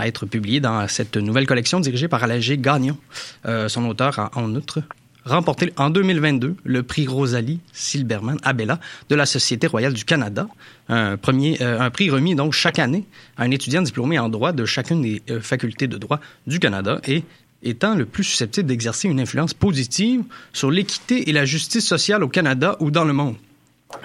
[0.00, 2.96] à être publié dans cette nouvelle collection dirigée par Alagé Gagnon.
[3.44, 4.82] son auteur a en outre
[5.24, 10.48] remporté en 2022 le prix Rosalie Silberman Abella de la Société royale du Canada,
[10.88, 13.04] un, premier, un prix remis donc chaque année
[13.36, 17.24] à un étudiant diplômé en droit de chacune des facultés de droit du Canada et
[17.62, 20.22] étant le plus susceptible d'exercer une influence positive
[20.52, 23.36] sur l'équité et la justice sociale au Canada ou dans le monde.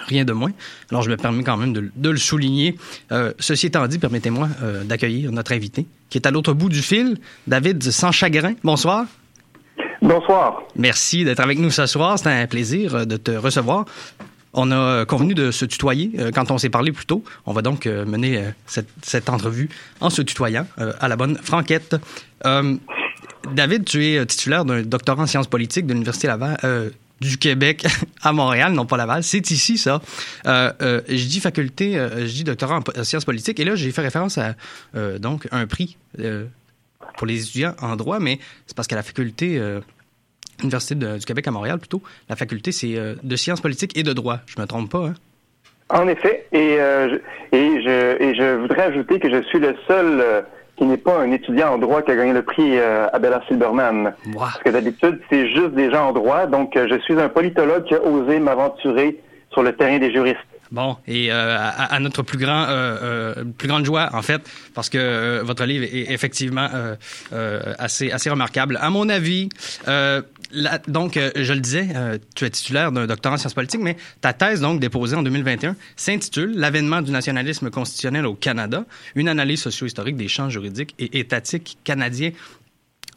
[0.07, 0.51] Rien de moins.
[0.91, 2.77] Alors, je me permets quand même de, le souligner.
[3.11, 6.81] Euh, ceci étant dit, permettez-moi euh, d'accueillir notre invité, qui est à l'autre bout du
[6.81, 7.17] fil,
[7.47, 8.53] David Sans Chagrin.
[8.63, 9.05] Bonsoir.
[10.01, 10.63] Bonsoir.
[10.75, 12.19] Merci d'être avec nous ce soir.
[12.19, 13.85] C'est un plaisir euh, de te recevoir.
[14.53, 17.25] On a convenu de se tutoyer quand on s'est parlé plus tôt.
[17.45, 19.67] On va donc mener cette, cette, entrevue
[19.99, 21.97] en se tutoyant à la bonne franquette.
[23.53, 26.57] David, tu es titulaire d'un doctorat en sciences politiques de l'Université Laval.
[26.63, 26.89] Euh,
[27.21, 27.85] du Québec
[28.21, 29.23] à Montréal, non pas Laval.
[29.23, 30.01] C'est ici, ça.
[30.45, 34.37] Euh, je dis faculté, je dis doctorat en sciences politiques, et là, j'ai fait référence
[34.37, 34.55] à
[35.19, 35.97] donc un prix
[37.17, 39.61] pour les étudiants en droit, mais c'est parce qu'à la faculté,
[40.61, 44.39] Université du Québec à Montréal plutôt, la faculté, c'est de sciences politiques et de droit.
[44.45, 45.13] Je me trompe pas, hein?
[45.89, 46.73] En effet, et,
[47.51, 50.45] et, je, et je voudrais ajouter que je suis le seul
[50.77, 54.13] qui n'est pas un étudiant en droit qui a gagné le prix euh, Abella Silberman.
[54.37, 56.47] Parce que d'habitude, c'est juste des gens en droit.
[56.47, 60.39] Donc, euh, je suis un politologue qui a osé m'aventurer sur le terrain des juristes.
[60.71, 62.65] Bon, et euh, à, notre plus grand,
[63.57, 64.41] plus grande joie, en fait,
[64.73, 66.67] parce que votre livre est effectivement
[67.77, 68.77] assez, assez remarquable.
[68.81, 69.47] À mon avis,
[70.87, 73.97] donc, euh, je le disais, euh, tu es titulaire d'un doctorat en sciences politiques, mais
[74.21, 78.85] ta thèse, donc, déposée en 2021, s'intitule L'avènement du nationalisme constitutionnel au Canada,
[79.15, 82.31] une analyse socio-historique des champs juridiques et étatiques canadiens.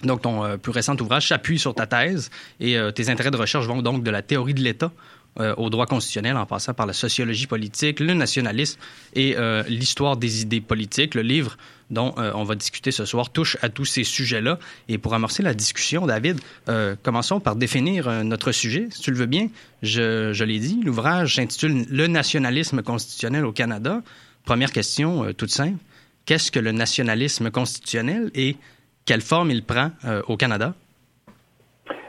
[0.05, 3.67] Donc, ton euh, plus récent ouvrage s'appuie sur ta thèse et tes intérêts de recherche
[3.67, 4.93] vont donc de la théorie de l'État
[5.39, 8.79] au droit constitutionnel en passant par la sociologie politique, le nationalisme
[9.15, 9.37] et
[9.69, 11.15] l'histoire des idées politiques.
[11.15, 11.57] Le livre
[11.91, 14.59] dont euh, on va discuter ce soir touche à tous ces sujets-là.
[14.89, 18.89] Et pour amorcer la discussion, David, euh, commençons par définir euh, notre sujet.
[18.91, 19.49] Si tu le veux bien,
[19.83, 24.03] je, je l'ai dit, l'ouvrage s'intitule Le nationalisme constitutionnel au Canada.
[24.45, 25.79] Première question toute simple.
[26.25, 28.57] Qu'est-ce que le nationalisme constitutionnel et
[29.05, 29.91] quelle forme il prend
[30.27, 30.75] au Canada?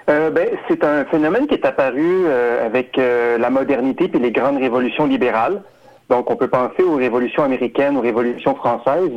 [0.09, 5.62] Ben, c'est un phénomène qui est apparu avec la modernité et les grandes révolutions libérales.
[6.09, 9.12] Donc, on peut penser aux révolutions américaines, aux révolutions françaises.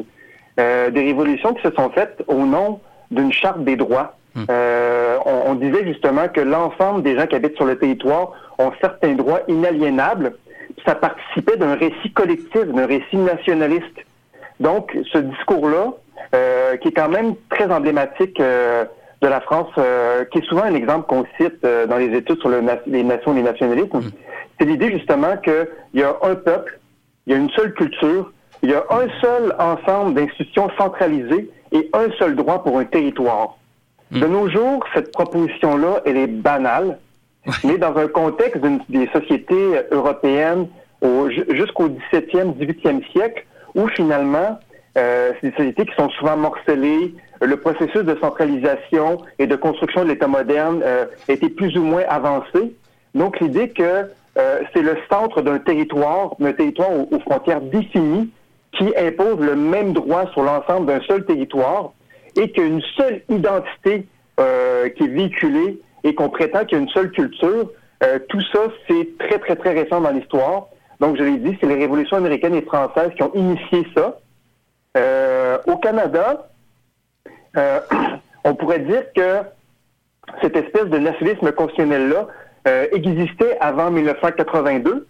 [0.60, 2.80] Euh, des révolutions qui se sont faites au nom
[3.10, 4.16] d'une charte des droits.
[4.34, 4.44] Hmm.
[4.50, 9.14] Euh, on, disait justement que l'ensemble des gens qui habitent sur le territoire ont certains
[9.14, 10.34] droits inaliénables.
[10.86, 14.04] Ça participait d'un récit collectif, d'un récit nationaliste.
[14.60, 15.94] Donc, ce discours-là,
[16.34, 18.40] euh, qui est quand même très emblématique
[19.22, 19.70] de la France,
[20.32, 23.42] qui est souvent un exemple qu'on cite dans les études sur les nations et les
[23.42, 24.10] nationalismes, hmm.
[24.58, 26.80] c'est l'idée justement qu'il y a un peuple,
[27.26, 31.88] il y a une seule culture, il y a un seul ensemble d'institutions centralisées et
[31.92, 33.56] un seul droit pour un territoire.
[34.10, 34.20] Hmm.
[34.20, 36.98] De nos jours, cette proposition-là, elle est banale,
[37.64, 40.66] mais dans un contexte des sociétés européennes
[41.48, 43.44] jusqu'au 17e, 18e siècle,
[43.74, 44.58] où finalement,
[44.98, 50.04] euh, c'est des sociétés qui sont souvent morcelées, le processus de centralisation et de construction
[50.04, 52.74] de l'État moderne euh, été plus ou moins avancé.
[53.14, 54.06] Donc l'idée que
[54.38, 58.30] euh, c'est le centre d'un territoire, d'un territoire aux frontières définies,
[58.72, 61.92] qui impose le même droit sur l'ensemble d'un seul territoire
[62.36, 64.06] et qu'il y a une seule identité
[64.40, 67.70] euh, qui est véhiculée et qu'on prétend qu'il y a une seule culture.
[68.28, 70.66] Tout ça, c'est très, très, très récent dans l'histoire.
[70.98, 74.18] Donc, je l'ai dit, c'est les révolutions américaines et françaises qui ont initié ça.
[75.68, 76.48] Au Canada,
[78.44, 79.40] on pourrait dire que
[80.40, 82.26] cette espèce de nationalisme constitutionnel-là
[82.92, 85.06] existait avant 1982,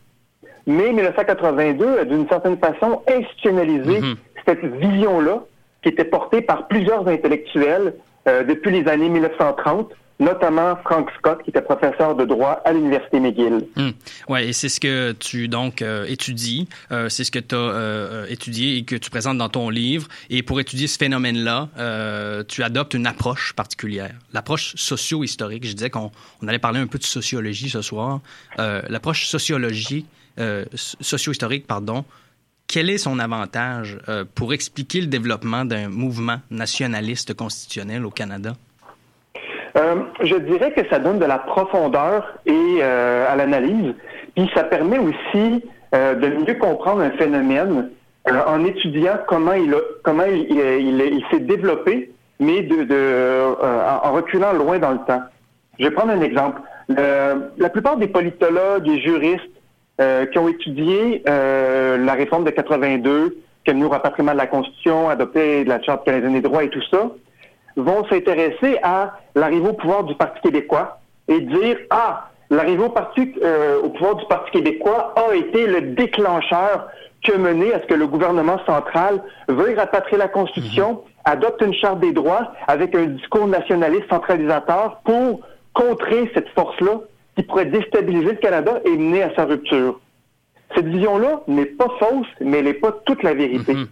[0.66, 4.16] mais 1982 a d'une certaine façon institutionnalisé mhm.
[4.46, 5.44] cette vision-là
[5.82, 7.94] qui était portée par plusieurs intellectuels
[8.28, 9.90] euh, depuis les années 1930
[10.22, 13.66] notamment Frank Scott, qui était professeur de droit à l'Université McGill.
[13.76, 13.90] Hmm.
[14.28, 18.30] Oui, et c'est ce que tu donc euh, étudies, euh, c'est ce que tu as
[18.30, 20.08] étudié et que tu présentes dans ton livre.
[20.30, 21.68] Et pour étudier ce phénomène-là,
[22.48, 25.66] tu adoptes une approche particulière, l'approche socio-historique.
[25.66, 26.10] Je disais qu'on
[26.46, 28.20] allait parler un peu de sociologie ce soir.
[28.58, 30.06] l'approche sociologie
[30.38, 32.04] euh, socio-historique, pardon,
[32.66, 38.56] quel est son avantage euh, pour expliquer le développement d'un mouvement nationaliste constitutionnel au Canada?
[39.76, 43.94] Euh, je dirais que ça donne de la profondeur et à l'analyse,
[44.34, 47.90] puis ça permet aussi de mieux comprendre un phénomène
[48.30, 53.54] en étudiant comment il comment il, s'est développé, mais de,
[54.02, 55.22] en reculant loin dans le temps.
[55.78, 56.60] Je vais prendre un exemple.
[56.88, 59.52] la plupart des politologues et juristes
[60.00, 65.10] euh, qui ont étudié euh, la réforme de 82, qui au rapatriement de la Constitution,
[65.10, 67.10] adopter de la Charte canadienne des droits et tout ça,
[67.76, 70.98] vont s'intéresser à l'arrivée au pouvoir du Parti québécois
[71.28, 75.80] et dire ah l'arrivée au parti euh, au pouvoir du Parti québécois a été le
[75.94, 76.88] déclencheur
[77.22, 80.98] qui a mené à ce que le gouvernement central veuille rapatrier la Constitution, mhm.
[81.24, 85.40] adopte une charte des droits avec un discours nationaliste centralisateur pour
[85.72, 87.00] contrer cette force-là
[87.36, 90.00] qui pourrait déstabiliser le Canada et mener à sa rupture.
[90.74, 93.74] Cette vision-là n'est pas fausse, mais elle n'est pas toute la vérité.
[93.74, 93.86] Mhm.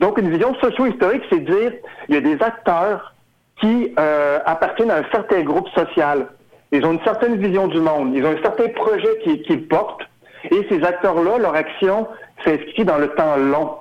[0.00, 1.72] Donc, une vision socio-historique, c'est dire
[2.08, 3.11] il y a des acteurs
[3.62, 6.26] qui euh, appartiennent à un certain groupe social.
[6.72, 8.12] Ils ont une certaine vision du monde.
[8.14, 10.02] Ils ont un certain projet qu'ils portent.
[10.50, 12.08] Et ces acteurs-là, leur action
[12.44, 13.76] s'inscrit dans le temps long.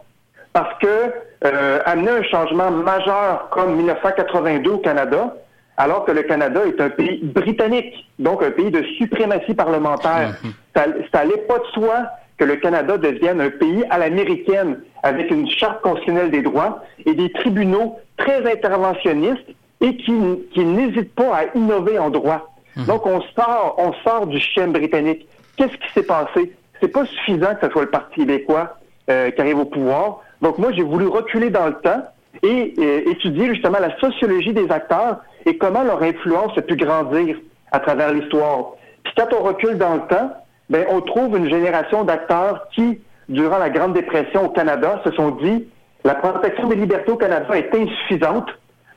[0.54, 1.14] Parce que
[1.46, 5.36] euh, amener un changement majeur comme 1982 au Canada,
[5.78, 10.52] alors que le Canada est un pays britannique, donc un pays de suprématie parlementaire, mhm.
[10.76, 12.04] ça, ça pas de soi
[12.38, 17.14] que le Canada devienne un pays à l'américaine avec une charte constitutionnelle des droits et
[17.14, 19.48] des tribunaux très interventionnistes
[19.82, 20.14] et qui,
[20.54, 22.54] qui n'hésitent pas à innover en droit.
[22.76, 22.86] Mhm.
[22.86, 25.28] Donc on sort, on sort du schème britannique.
[25.58, 26.54] Qu'est-ce qui s'est passé?
[26.80, 28.78] C'est pas suffisant que ce soit le Parti québécois
[29.10, 30.22] euh, qui arrive au pouvoir.
[30.42, 32.04] Donc moi j'ai voulu reculer dans le temps
[32.44, 32.74] et
[33.10, 37.38] étudier justement la sociologie des acteurs et comment leur influence a pu grandir
[37.72, 38.72] à travers l'histoire.
[39.04, 40.32] Puis quand on recule dans le temps,
[40.70, 43.00] ben, on trouve une génération d'acteurs qui,
[43.30, 45.68] durant la Grande Dépression au Canada, se sont dit
[46.04, 48.50] la protection des libertés au Canada est insuffisante.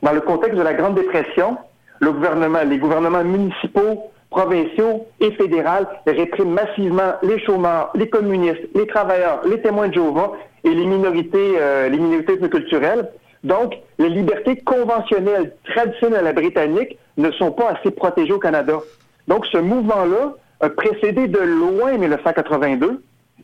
[0.05, 1.57] Dans le contexte de la Grande Dépression,
[1.99, 9.59] les gouvernements municipaux, provinciaux et fédéraux répriment massivement les chômeurs, les communistes, les travailleurs, les
[9.61, 13.09] témoins de Jéhovah et les minorités, euh, les minorités culturelles.
[13.43, 18.77] Donc, les libertés conventionnelles traditionnelles à la britannique ne sont pas assez protégées au Canada.
[19.27, 23.01] Donc, ce mouvement-là a précédé de loin 1982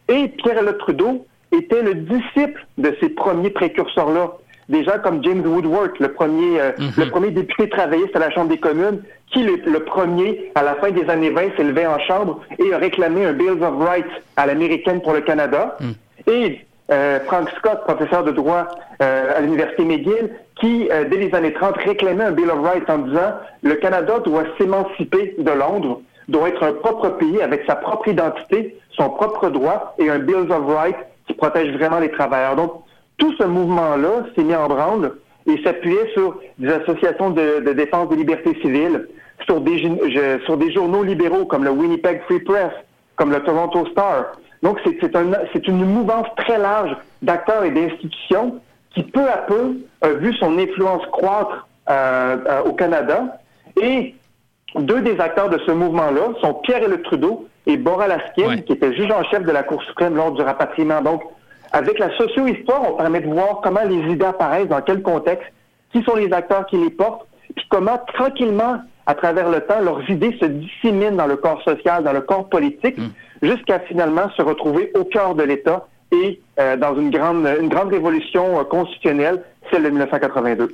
[0.10, 4.34] et Pierre-Éliott Trudeau était le disciple de ces premiers précurseurs-là.
[4.72, 6.92] Des gens comme James Woodward, le premier, euh, mhm.
[6.98, 9.02] le premier député travailliste à la Chambre des communes,
[9.32, 12.74] qui le, le premier, à la fin des années 20, s'est levé en Chambre et
[12.74, 15.78] a réclamé un Bill of Rights à l'américaine pour le Canada.
[15.80, 15.94] Mhm.
[16.28, 16.60] Et
[16.92, 18.68] euh, Frank Scott, professeur de droit
[19.02, 23.00] euh, à l'Université McGill, qui, dès les années 30, réclamait un Bill of Rights en
[23.00, 23.34] disant
[23.64, 28.78] le Canada doit s'émanciper de Londres doit être un propre pays avec sa propre identité,
[28.92, 30.98] son propre droit et un Bill of Rights
[31.28, 32.56] qui protège vraiment les travailleurs.
[32.56, 32.84] Donc,
[33.22, 35.14] tout ce mouvement-là s'est mis en branle
[35.46, 39.08] et s'appuyait sur des associations de, défense des libertés civiles,
[39.46, 39.78] sur des,
[40.46, 42.72] sur des journaux libéraux comme le Winnipeg Free Press,
[43.16, 44.26] comme le Toronto Star.
[44.64, 45.34] Donc, c'est un,
[45.68, 48.60] une mouvance très large d'acteurs et d'institutions
[48.96, 53.40] qui, peu à peu, a vu son influence croître euh, euh, au Canada
[53.80, 54.16] et
[54.80, 59.12] deux des acteurs de ce mouvement-là sont Pierre-Éliott Trudeau et Bora Laskin, qui était juge
[59.12, 61.02] en chef de la Cour suprême lors du rapatriement.
[61.02, 61.22] Donc,
[61.72, 65.48] avec la socio-histoire, on permet de voir comment les idées apparaissent, dans quel contexte,
[65.94, 70.10] qui sont les acteurs qui les portent, puis comment tranquillement, à travers le temps, leurs
[70.10, 73.10] idées se disséminent dans le corps social, dans le corps politique, mm.
[73.42, 77.90] jusqu'à finalement se retrouver au cœur de l'État et euh, dans une grande, une grande
[77.90, 80.70] révolution euh, constitutionnelle, celle de 1982.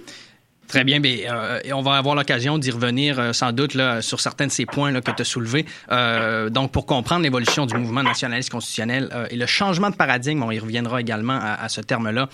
[0.67, 4.19] Très bien, mais euh, on va avoir l'occasion d'y revenir euh, sans doute là, sur
[4.19, 5.65] certains de ces points là, que tu as soulevés.
[5.91, 10.51] Euh, donc, pour comprendre l'évolution du mouvement nationaliste constitutionnel et le changement de paradigme, on
[10.51, 12.29] y reviendra également à, ce terme-là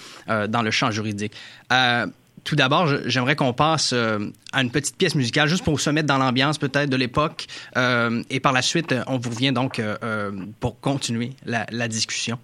[0.47, 1.33] dans le champ juridique.
[2.44, 6.17] tout d'abord, j'aimerais qu'on passe à une petite pièce musicale, juste pour se mettre dans
[6.17, 7.48] l'ambiance peut-être de l'époque.
[7.75, 9.81] et par la suite, on vous revient donc
[10.60, 12.39] pour continuer la discussion.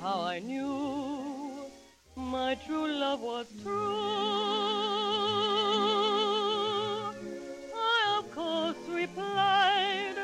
[0.00, 1.66] how I knew
[2.16, 3.74] my true love was true.
[7.74, 10.16] I, of course, replied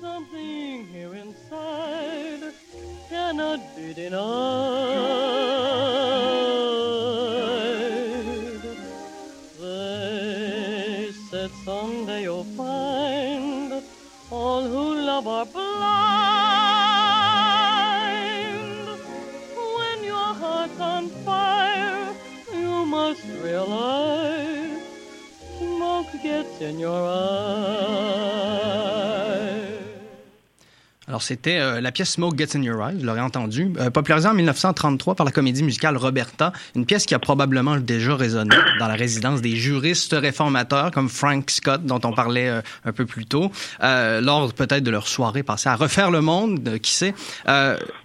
[0.00, 2.52] something here inside
[3.08, 4.22] cannot be denied.
[9.60, 13.82] They said someday you'll find
[14.30, 16.11] all who love are blind.
[25.58, 28.21] Smoke gets in your eyes.
[31.12, 34.28] Alors, c'était euh, la pièce Smoke Gets in Your Eyes, vous l'aurez entendu, euh, popularisée
[34.28, 38.88] en 1933 par la comédie musicale Roberta, une pièce qui a probablement déjà résonné dans
[38.88, 43.26] la résidence des juristes réformateurs comme Frank Scott, dont on parlait euh, un peu plus
[43.26, 43.52] tôt,
[43.82, 47.12] lors peut-être de leur soirée passée à refaire le monde, qui sait.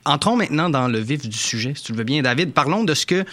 [0.04, 2.52] entrons maintenant dans le vif du sujet, si tu le veux bien, David.
[2.52, 3.24] Parlons de ce que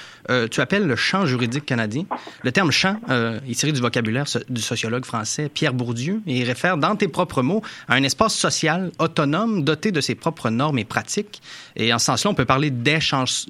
[0.46, 2.04] tu appelles le champ juridique canadien.
[2.42, 6.76] Le terme champ est tiré du vocabulaire du sociologue français Pierre Bourdieu et il réfère,
[6.76, 10.84] dans tes propres mots, à un espace social autonome doté de ses propres normes et
[10.84, 11.42] pratiques.
[11.76, 13.46] Et en ce sens-là, on peut parler d'échanges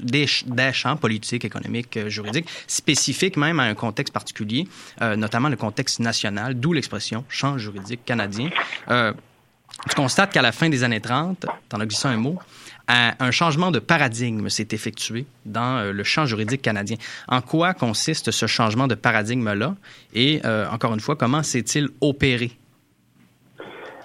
[1.00, 4.66] politiques, économiques, euh, juridiques, spécifiques même à un contexte particulier,
[5.02, 8.50] euh, notamment le contexte national, d'où l'expression champ juridique canadien.
[8.90, 9.12] Euh,
[9.88, 12.38] tu constates qu'à la fin des années 30, en as glissé un mot,
[12.86, 16.96] un changement de paradigme s'est effectué dans le champ juridique canadien.
[17.28, 19.74] En quoi consiste ce changement de paradigme-là?
[20.14, 22.56] Et, encore une fois, comment s'est-il opéré?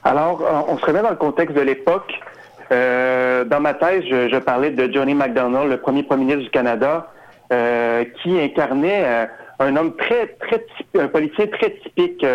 [0.04, 2.14] Alors, on se remet dans le contexte de l'époque.
[2.72, 7.12] Euh, dans ma thèse, je, parlais de Johnny MacDonald, le premier premier ministre du Canada,
[7.52, 9.26] euh, qui incarnait euh,
[9.60, 10.66] un homme très, très,
[10.98, 12.26] un politicien très typique,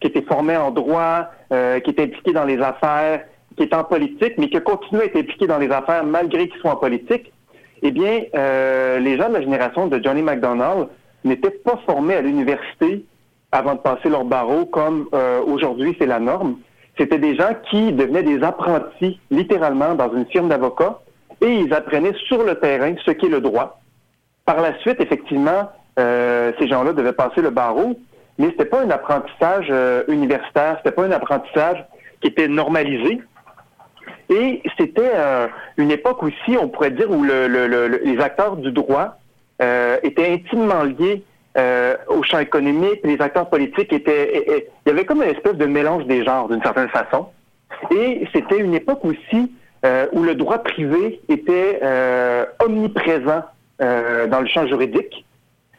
[0.00, 3.20] qui était formé en droit, qui était impliqué dans les affaires,
[3.56, 6.60] qui était en politique, mais qui continue à être impliqué dans les affaires malgré qu'il
[6.60, 7.32] soit en politique.
[7.82, 10.88] Eh bien, les gens de la génération de Johnny MacDonald
[11.22, 13.04] n'étaient pas formés à l'université
[13.52, 15.08] avant de passer leur barreau comme
[15.46, 16.56] aujourd'hui c'est la norme.
[16.98, 21.00] C'était des gens qui devenaient des apprentis, littéralement, dans une firme d'avocats,
[21.40, 23.80] et ils apprenaient sur le terrain ce qu'est le droit.
[24.44, 27.98] Par la suite, effectivement, euh, ces gens-là devaient passer le barreau,
[28.38, 31.84] mais c'était pas un apprentissage euh, universitaire, c'était pas un apprentissage
[32.20, 33.20] qui était normalisé.
[34.28, 39.16] Et c'était euh, une époque aussi, on pourrait dire, où les acteurs du droit
[40.02, 41.24] étaient intimement liés
[41.58, 44.64] euh, au champ économique, les acteurs politiques étaient...
[44.86, 47.26] il y avait comme une espèce de mélange des genres, d'une certaine façon.
[47.90, 49.52] Et c'était une époque aussi
[49.84, 53.42] euh, où le droit privé était euh, omniprésent
[53.80, 55.24] dans le champ juridique.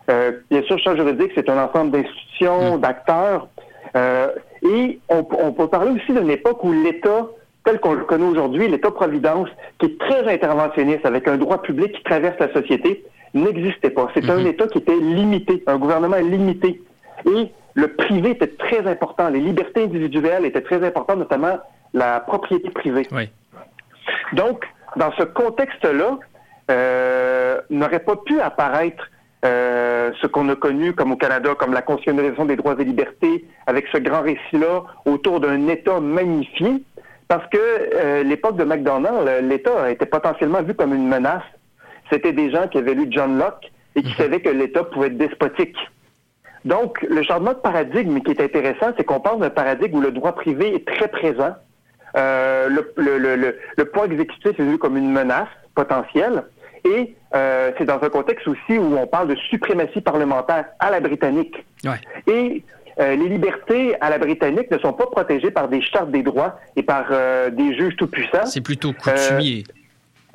[0.09, 2.81] bien sûr, le champ juridique, c'est un ensemble d'institutions, mmh.
[2.81, 3.47] d'acteurs.
[3.95, 7.27] et on, on, peut parler aussi d'une époque où l'État,
[7.63, 9.47] tel qu'on le connaît aujourd'hui, l'État-providence,
[9.79, 14.09] qui est très interventionniste, avec un droit public qui traverse la société, n'existait pas.
[14.13, 14.47] C'était un mhm.
[14.47, 16.81] État qui était limité, un gouvernement limité.
[17.25, 19.29] Et le privé était très important.
[19.29, 21.59] Les libertés individuelles étaient très importantes, notamment
[21.93, 23.07] la propriété privée.
[24.33, 26.19] Donc, dans ce contexte-là,
[26.71, 29.09] euh, n'aurait pas pu apparaître
[29.45, 33.45] euh, ce qu'on a connu comme au Canada, comme la constitutionnalisation des droits et libertés,
[33.67, 36.83] avec ce grand récit-là autour d'un État magnifié,
[37.27, 41.43] parce que euh, l'époque de McDonald, l'État était potentiellement vu comme une menace
[42.13, 44.15] c'était des gens qui avaient lu John Locke et qui mhm.
[44.15, 45.75] savaient que l'État pouvait être despotique.
[46.63, 50.11] Donc, le changement de paradigme qui est intéressant, c'est qu'on parle d'un paradigme où le
[50.11, 51.55] droit privé est très présent.
[52.15, 53.35] Euh, le, le,
[53.75, 56.43] le, pouvoir exécutif est vu comme une menace potentielle.
[56.85, 60.99] Et euh, c'est dans un contexte aussi où on parle de suprématie parlementaire à la
[60.99, 61.65] britannique.
[62.27, 62.63] Et
[62.99, 66.59] euh, les libertés à la britannique ne sont pas protégées par des chartes des droits
[66.75, 67.05] et par
[67.51, 68.45] des juges tout-puissants.
[68.45, 69.63] C'est plutôt coutumier.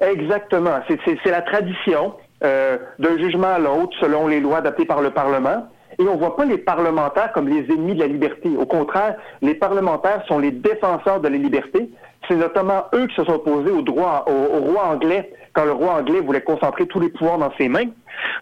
[0.00, 0.81] Exactement.
[1.05, 2.14] C'est la tradition
[2.45, 5.67] euh, d'un jugement à l'autre selon les lois adaptées par le Parlement.
[5.99, 8.50] Et on ne voit pas les parlementaires comme les ennemis de la liberté.
[8.57, 11.90] Au contraire, les parlementaires sont les défenseurs de la liberté.
[12.28, 15.95] C'est notamment eux qui se sont opposés au, droit, au, roi anglais quand le roi
[15.95, 17.88] anglais voulait concentrer tous les pouvoirs dans ses mains.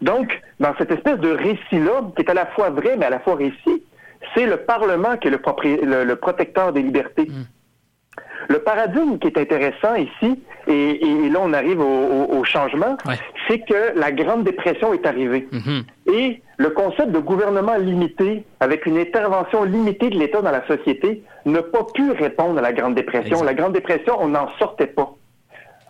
[0.03, 3.21] Donc, dans cette espèce de récit-là, qui est à la fois vrai mais à la
[3.21, 3.83] fois récit,
[4.35, 7.27] c'est le Parlement qui est le, protecteur des libertés.
[7.27, 7.45] Mm.
[8.49, 12.97] Le paradigme qui est intéressant ici, et, là on arrive au, changement,
[13.49, 15.49] c'est que la Grande Dépression est arrivée.
[15.53, 16.13] Mm-hmm.
[16.15, 21.23] Et le concept de gouvernement limité, avec une intervention limitée de l'État dans la société,
[21.45, 23.43] n'a pas pu répondre à la Grande Dépression.
[23.43, 25.13] La Grande Dépression, on n'en sortait pas.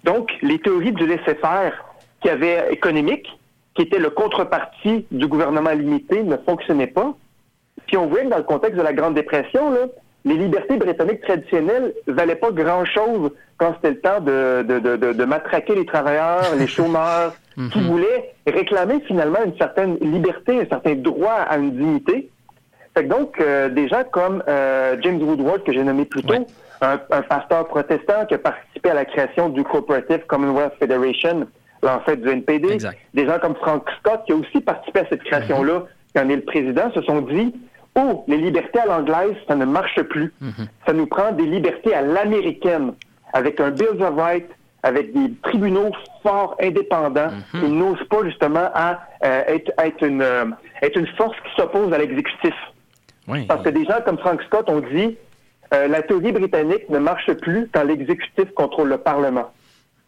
[0.05, 1.85] Donc, les théories du laisser-faire
[2.21, 3.29] qui avaient économique,
[3.75, 7.15] qui était le contrepartie du gouvernement limité, ne fonctionnaient pas.
[7.87, 9.87] Puis on voit que dans le contexte de la Grande Dépression, là,
[10.27, 15.25] les libertés britanniques traditionnelles valaient pas grand-chose quand c'était le temps de, de, de, de,
[15.25, 17.87] matraquer les travailleurs, les chômeurs, qui mhm.
[17.87, 22.29] voulaient réclamer finalement une certaine liberté, un certain droit à une dignité.
[22.95, 26.47] Fait donc, euh, des gens comme euh, James Woodward, que j'ai nommé plus tôt,
[26.81, 31.47] un, pasteur protestant qui a participé à la création du Cooperative Commonwealth Federation,
[31.85, 32.79] en fait du NPD,
[33.15, 35.87] des gens comme Frank Scott, qui a aussi participé à cette création-là, mhm.
[36.13, 37.55] qui en est le président, se sont dit,
[37.97, 40.33] oh, les libertés à l'anglaise, ça ne marche plus.
[40.41, 40.69] Mhm.
[40.87, 42.93] Ça nous prend des libertés à l'américaine,
[43.33, 44.51] avec un Bill of Rights,
[44.83, 45.91] avec des tribunaux
[46.23, 47.31] forts, indépendants.
[47.55, 47.61] Mhm.
[47.65, 50.45] Ils n'osent pas justement à euh, être, être, une, euh,
[50.83, 52.55] être une force qui s'oppose à l'exécutif.
[53.49, 55.17] Parce que des gens comme Frank Scott ont dit,
[55.73, 59.51] la théorie britannique ne marche plus quand l'exécutif contrôle le Parlement.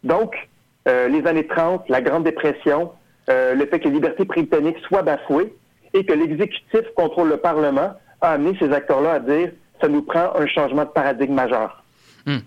[0.05, 0.47] Donc,
[0.85, 2.93] les années 30, la Grande Dépression,
[3.27, 5.53] le fait que les libertés britanniques soient bafouées
[5.93, 10.35] et que l'exécutif contrôle le Parlement a amené ces acteurs-là à dire ça nous prend
[10.35, 11.83] un changement de paradigme majeur.
[12.25, 12.39] Hmm.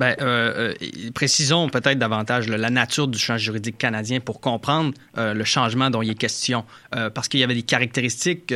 [0.00, 5.34] Ben, euh, euh, précisons peut-être davantage la nature du champ juridique canadien pour comprendre euh,
[5.34, 6.64] le changement dont il est question,
[7.14, 8.54] parce qu'il y avait des caractéristiques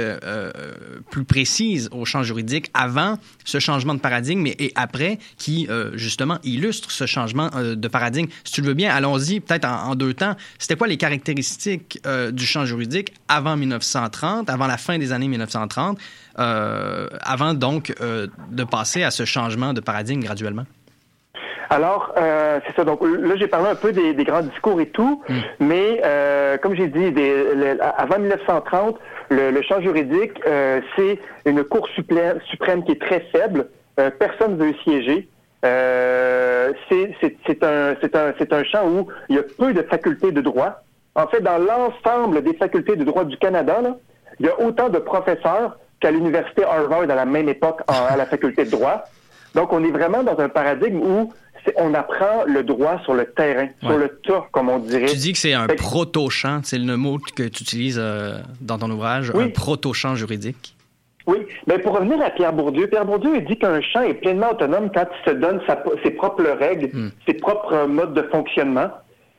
[1.10, 6.90] plus précises au champ juridique avant ce changement de paradigme et, après qui, justement, illustrent
[6.90, 8.28] ce changement de paradigme.
[8.44, 10.36] Si tu le veux bien, allons-y peut-être en, en, deux temps.
[10.58, 12.00] C'était quoi les caractéristiques
[12.32, 15.98] du champ juridique avant 1930, avant la fin des années 1930,
[16.36, 20.64] avant donc de passer à ce changement de paradigme graduellement?
[21.71, 22.85] Alors, euh, c'est ça.
[22.85, 25.35] Donc là, j'ai parlé un peu des, grands discours et tout, hmm.
[25.61, 27.12] mais euh, comme j'ai dit,
[27.80, 28.99] avant 1930,
[29.30, 33.68] le, champ juridique, euh, c'est une Cour suprême, suprême, qui est très faible.
[34.18, 35.28] personne ne veut siéger.
[35.62, 35.71] c'est
[37.62, 40.83] un, un, un champ où il y a peu de facultés de droit.
[41.14, 43.97] En fait, dans l'ensemble des facultés de droit du Canada, là,
[44.40, 48.26] il y a autant de professeurs qu'à l'université Harvard à la même époque à la
[48.26, 49.04] faculté de droit.
[49.54, 51.33] Donc, on est vraiment dans un paradigme où
[51.76, 55.06] on apprend le droit sur le terrain, sur le tas, comme on dirait.
[55.06, 58.90] Tu dis que c'est un proto-champ, c'est le mot que tu utilises euh, dans ton
[58.90, 60.75] ouvrage, un proto-champ juridique?
[61.26, 64.50] Oui, mais pour revenir à Pierre Bourdieu, Pierre Bourdieu il dit qu'un champ est pleinement
[64.50, 65.61] autonome quand il se donne
[66.02, 67.11] ses propres règles, hmm.
[67.26, 68.90] ses propres modes de fonctionnement.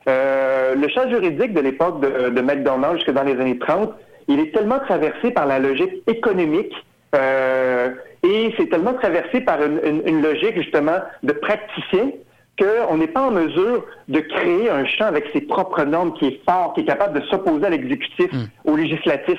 [0.08, 3.92] Euh, le champ juridique de l'époque de, de McDonald's jusque dans les années 30,
[4.28, 6.72] il est tellement traversé par la logique économique
[7.14, 7.90] euh,
[8.26, 12.10] et c'est tellement traversé par une, logique justement de praticien
[12.58, 16.40] qu'on n'est pas en mesure de créer un champ avec ses propres normes qui est
[16.48, 18.46] fort, qui est capable de s'opposer à l'exécutif, hmm.
[18.64, 19.38] au législatif.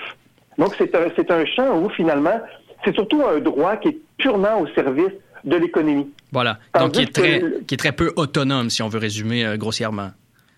[0.57, 2.39] Donc c'est un, c'est un champ où finalement,
[2.85, 5.13] c'est surtout un droit qui est purement au service
[5.43, 6.07] de l'économie.
[6.31, 6.59] Voilà.
[6.79, 10.11] Donc qui est, très, qui est très peu autonome, si on veut résumer euh, grossièrement,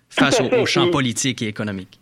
[0.10, 1.99] face au, champ politique et économique.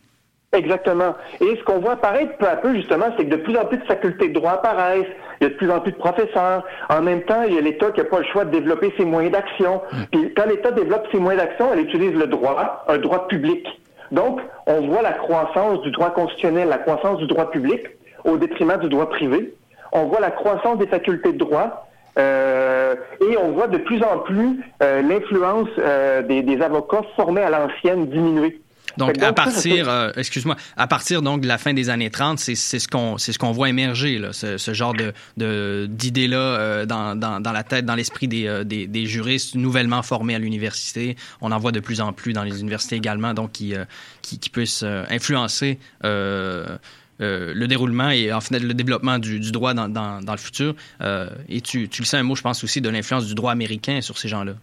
[0.58, 1.14] Exactement.
[1.40, 3.78] Et ce qu'on voit apparaître peu à peu, justement, c'est que de plus en plus
[3.78, 5.06] de facultés de droit apparaissent,
[5.40, 6.64] il y a de plus en plus de professeurs.
[6.90, 9.06] En même temps, il y a l'État qui n'a pas le choix de développer ses
[9.06, 9.82] moyens d'action.
[9.92, 10.04] Hmm.
[10.12, 13.68] Puis quand l'État développe ses moyens d'action, elle utilise le droit, un droit public.
[14.12, 17.82] Donc, on voit la croissance du droit constitutionnel, la croissance du droit public
[18.24, 19.54] au détriment du droit privé.
[19.92, 21.88] On voit la croissance des facultés de droit.
[22.18, 27.44] Euh, et on voit de plus en plus euh, l'influence euh, des, des avocats formés
[27.44, 28.60] à l'ancienne diminuer.
[28.98, 32.56] Donc, à partir, euh, excuse-moi, à partir donc de la fin des années 30, c'est
[32.56, 37.16] ce qu'on c'est ce qu'on voit émerger, là, ce, ce genre de d'idées-là euh, dans,
[37.16, 41.16] dans, dans, la tête, dans l'esprit des, euh, des, des, juristes nouvellement formés à l'université.
[41.42, 43.74] On en voit de plus en plus dans les universités également, donc qui,
[44.22, 49.90] qui, qui puissent influencer le déroulement et en fait le développement du, du droit dans,
[49.90, 50.76] dans, dans, le futur.
[51.50, 54.02] et tu, tu le sais un mot, je pense aussi, de l'influence du droit américain
[54.02, 54.54] sur ces gens-là.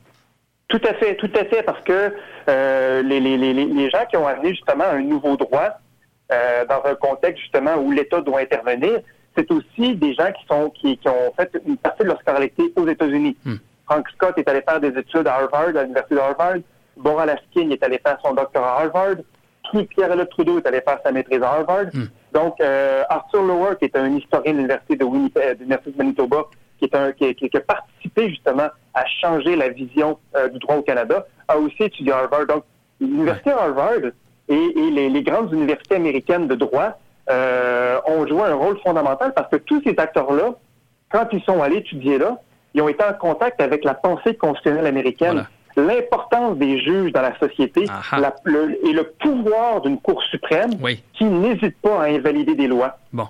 [0.75, 2.13] Tout à fait, tout à fait, parce que
[2.49, 5.79] euh, les, les, les, les, gens qui ont amené justement un nouveau droit
[6.33, 8.99] euh, dans un contexte justement où l'État doit intervenir,
[9.37, 12.73] c'est aussi des gens qui sont qui, qui, ont fait une partie de leur scolarité
[12.75, 13.37] aux États-Unis.
[13.45, 13.55] Hmm.
[13.89, 16.57] Frank Scott est allé faire des études à Harvard, à l'université de Harvard.
[16.97, 19.17] Bora Laskin est allé faire son doctorat à Harvard.
[19.91, 21.87] Pierre-Éliott Trudeau est allé faire sa maîtrise à Harvard.
[21.93, 22.07] Hmm.
[22.33, 25.99] Donc, euh, Arthur Lower, qui est un historien de l'université de, Winnipeg, de l'université de
[25.99, 26.47] Manitoba,
[26.89, 30.59] qui, est un, qui, qui, qui, a participé justement à changer la vision euh, du
[30.59, 32.47] droit au Canada, a aussi étudié à Harvard.
[32.47, 32.65] Donc,
[33.01, 34.13] l'université Harvard
[34.49, 36.99] et, et les, les, grandes universités américaines de droit
[37.31, 40.55] euh, ont joué un rôle fondamental parce que tous ces acteurs-là,
[41.11, 42.39] quand ils sont allés étudier là,
[42.75, 45.47] ils ont été en contact avec la pensée constitutionnelle américaine.
[45.77, 50.71] L'importance des juges dans la société la, le, et le pouvoir d'une Cour suprême
[51.15, 52.99] qui n'hésite pas à invalider des lois.
[53.13, 53.29] Bon.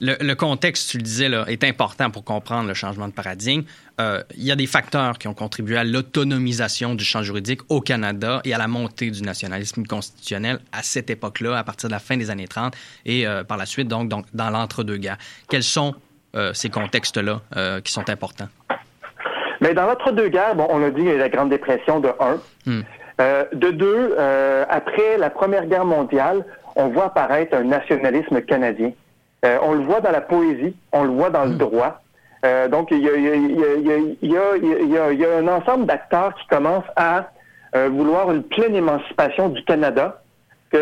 [0.00, 3.62] Le, contexte, tu le disais, là, est important pour comprendre le changement de paradigme.
[4.00, 7.80] Euh, il y a des facteurs qui ont contribué à l'autonomisation du champ juridique au
[7.80, 11.98] Canada et à la montée du nationalisme constitutionnel à cette époque-là, à partir de la
[11.98, 12.74] fin des années 30
[13.06, 15.18] et euh, par la suite, donc, donc dans l'entre-deux-guerres.
[15.48, 15.94] Quels sont
[16.34, 17.40] euh, ces contextes-là
[17.82, 18.48] qui sont importants?
[19.62, 22.38] Mais dans l'entre-deux-guerres, bon, on a dit la Grande Dépression de 1.
[22.66, 22.82] Hmm.
[23.54, 24.14] de deux,
[24.68, 28.92] après la Première Guerre mondiale, on voit apparaître un nationalisme canadien
[29.44, 32.00] euh, on le voit dans la poésie, on le voit dans le droit.
[32.44, 33.08] Euh, donc, il y
[34.36, 37.30] a, un ensemble d'acteurs qui commencent à
[37.74, 40.22] euh, vouloir une pleine émancipation du Canada.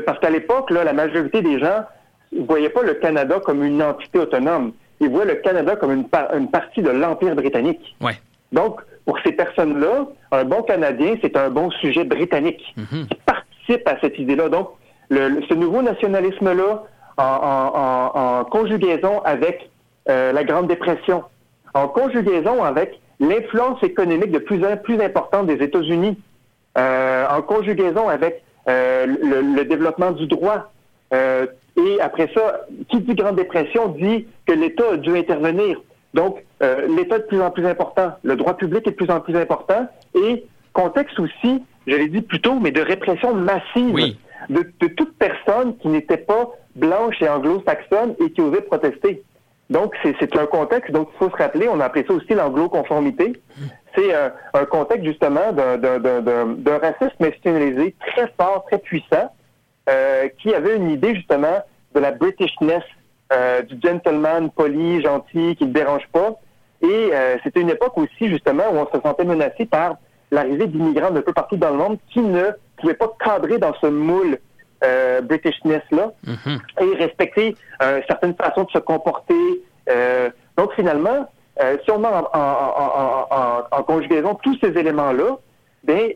[0.06, 1.84] parce qu'à l'époque, la majorité des gens
[2.32, 4.72] ne voyaient pas le Canada comme une entité autonome.
[5.00, 6.08] Ils voyaient le Canada comme une,
[6.48, 7.96] partie de l'Empire britannique.
[8.00, 8.18] Ouais.
[8.52, 13.08] Donc, pour ces personnes-là, un bon Canadien, c'est un bon sujet britannique mm-hmm.
[13.08, 14.48] qui participe à cette idée-là.
[14.48, 14.70] Donc,
[15.10, 16.84] ce nouveau nationalisme-là,
[17.16, 19.70] en, conjugaison avec
[20.08, 21.24] euh, la Grande Dépression,
[21.72, 26.18] en conjugaison avec l'influence économique de plus en plus importante des États-Unis,
[26.76, 30.70] euh, en conjugaison avec euh, le, le, développement du droit.
[31.12, 31.46] Euh,
[31.76, 35.80] et après ça, qui dit Grande Dépression dit que l'État a dû intervenir.
[36.14, 39.10] Donc, euh, l'État est de plus en plus important, le droit public est de plus
[39.10, 44.16] en plus important, et contexte aussi, je l'ai dit plus tôt, mais de répression massive
[44.48, 49.22] de, de toute personne qui n'était pas blanche et anglo-saxonne et qui osait protester.
[49.70, 53.32] Donc, c'est un contexte, donc il faut se rappeler, on a appelé ça aussi l'anglo-conformité.
[53.96, 59.32] C'est un, un, contexte justement d'un racisme institutionnalisé très fort, très puissant,
[59.88, 61.62] euh, qui avait une idée justement
[61.94, 62.82] de la Britishness,
[63.32, 66.34] euh, du gentleman poli, gentil, qui ne dérange pas.
[66.82, 69.96] Et euh, c'était une époque aussi justement où on se sentait menacé par
[70.30, 73.86] l'arrivée d'immigrants d'un peu partout dans le monde qui ne pouvaient pas cadrer dans ce
[73.86, 74.38] moule
[74.82, 76.58] euh, Britishness-là mhm.
[76.80, 79.62] et respecter euh, certaines façons de se comporter.
[79.88, 81.30] Euh, donc finalement,
[81.62, 85.36] euh, si on met en, en, en, en, conjugaison tous ces éléments-là,
[85.84, 86.12] ben,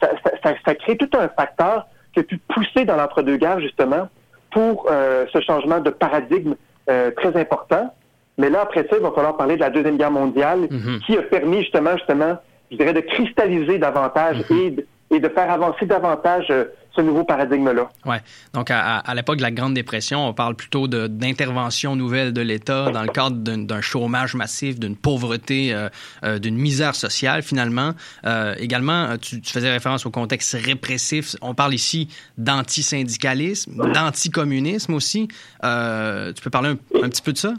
[0.00, 0.10] ça,
[0.42, 4.08] ça, ça, crée tout un facteur qui a pu pousser dans l'entre-deux-guerres justement
[4.50, 6.54] pour ce changement de paradigme
[6.86, 7.90] très important.
[8.36, 11.00] Mais là, après ça, il va falloir parler de la Deuxième Guerre mondiale mhm.
[11.06, 12.36] qui a permis justement, justement,
[12.70, 14.56] je dirais, de cristalliser davantage mhm.
[14.58, 16.52] et, et de faire avancer davantage
[16.98, 17.88] ce nouveau paradigme-là.
[18.06, 18.16] Oui.
[18.54, 22.90] Donc, à, à l'époque de la Grande Dépression, on parle plutôt d'intervention nouvelle de l'État
[22.90, 25.88] dans le cadre d'un chômage massif, d'une pauvreté, euh,
[26.24, 27.92] euh, d'une misère sociale, finalement.
[28.26, 31.36] Euh, également, tu, tu, faisais référence au contexte répressif.
[31.40, 35.28] On parle ici d'antisyndicalisme, d'anticommunisme aussi.
[35.64, 37.54] Euh, tu peux parler un, un, petit peu de ça?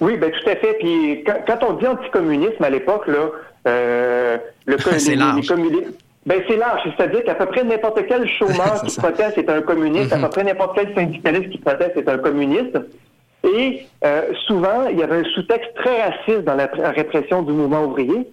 [0.00, 0.76] Oui, ben tout à fait.
[0.78, 3.30] Puis quand, quand on dit anticommunisme à l'époque, là,
[3.66, 4.76] euh, le,
[5.08, 9.38] les, les, communistes ben c'est large, c'est-à-dire qu'à peu près n'importe quel chômeur qui proteste
[9.38, 10.30] est un communiste, à peu mhm.
[10.30, 12.78] près n'importe quel syndicaliste qui proteste est un communiste.
[13.44, 17.84] Et euh, souvent, il y avait un sous-texte très raciste dans la répression du mouvement
[17.84, 18.26] ouvrier,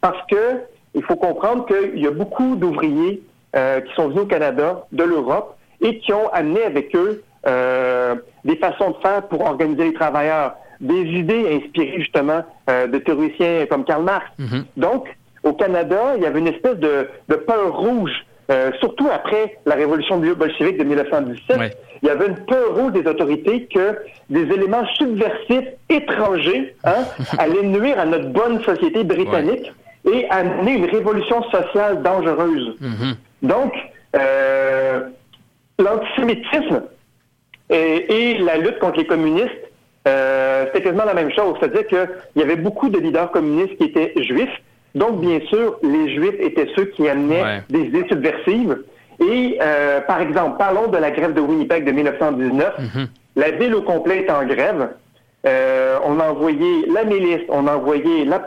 [0.00, 0.60] parce que
[0.94, 3.22] il faut comprendre qu'il y a beaucoup d'ouvriers
[3.56, 8.14] euh, qui sont venus au Canada, de l'Europe, et qui ont amené avec eux euh,
[8.44, 13.66] des façons de faire pour organiser les travailleurs, des idées inspirées justement euh, de théoriciens
[13.68, 14.26] comme Karl Marx.
[14.38, 14.64] Mhm.
[14.76, 15.08] Donc,
[15.50, 18.12] au Canada, il y avait une espèce de, de peur rouge,
[18.50, 21.76] euh, surtout après la révolution bolchevique de 1917.
[22.02, 23.98] Il y avait une peur rouge des autorités que
[24.30, 27.04] des éléments subversifs étrangers hein,
[27.38, 29.72] allaient nuire à notre bonne société britannique
[30.10, 32.76] et amener une révolution sociale dangereuse.
[32.80, 33.14] Mm-hmm.
[33.42, 33.72] Donc,
[34.16, 35.02] euh,
[35.78, 36.82] l'antisémitisme
[37.68, 39.70] et, et, la lutte contre les communistes,
[40.08, 41.56] euh, c'était quasiment la même chose.
[41.60, 44.62] C'est-à-dire qu'il y avait beaucoup de leaders communistes qui étaient juifs,
[44.94, 48.78] donc, bien sûr, les Juifs étaient ceux qui amenaient des idées subversives.
[49.20, 52.78] Et, euh, par exemple, parlons de la grève de Winnipeg de 1919.
[52.78, 53.08] Mhm.
[53.36, 54.88] La ville au complet est en grève.
[55.46, 58.42] Euh, on a envoyé la milice, on a envoyé la,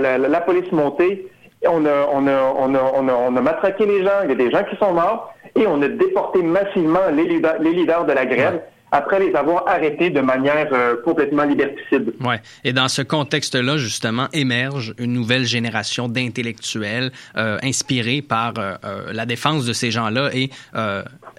[0.00, 1.26] la, la, police montée,
[1.66, 4.32] on a, on, a, on, a, on, a, on a matraqué les gens, il y
[4.32, 8.04] a des gens qui sont morts, et on a déporté massivement les leaders, les leaders
[8.04, 8.60] de la grève
[8.94, 12.14] après les avoir arrêtés de manière euh, complètement liberticide.
[12.20, 12.40] Ouais.
[12.62, 18.76] Et dans ce contexte-là, justement, émerge une nouvelle génération d'intellectuels euh, inspirés par euh,
[19.12, 20.50] la défense de ces gens-là et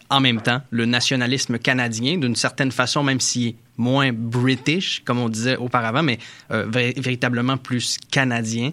[0.09, 5.29] en même temps le nationalisme canadien, d'une certaine façon, même si moins british, comme on
[5.29, 8.71] disait auparavant, mais véritablement plus canadien.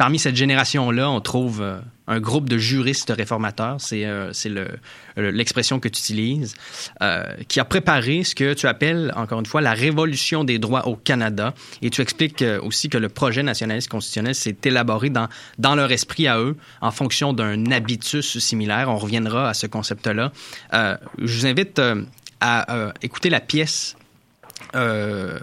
[0.00, 1.62] Parmi cette génération-là, on trouve
[2.06, 4.32] un groupe de juristes réformateurs, c'est euh,
[5.14, 6.54] l'expression le, que tu utilises,
[7.02, 10.88] euh, qui a préparé ce que tu appelles, encore une fois, la révolution des droits
[10.88, 11.52] au Canada.
[11.82, 16.28] Et tu expliques euh, aussi que le projet nationaliste constitutionnel s'est élaboré dans, leur esprit
[16.28, 18.88] à eux, en fonction d'un habitus similaire.
[18.88, 20.32] On reviendra à ce concept-là.
[20.72, 22.04] Euh, je vous invite euh,
[22.40, 23.96] à euh, écouter la pièce
[24.74, 25.38] euh,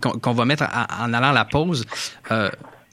[0.00, 1.86] qu'on va mettre en allant à la pause.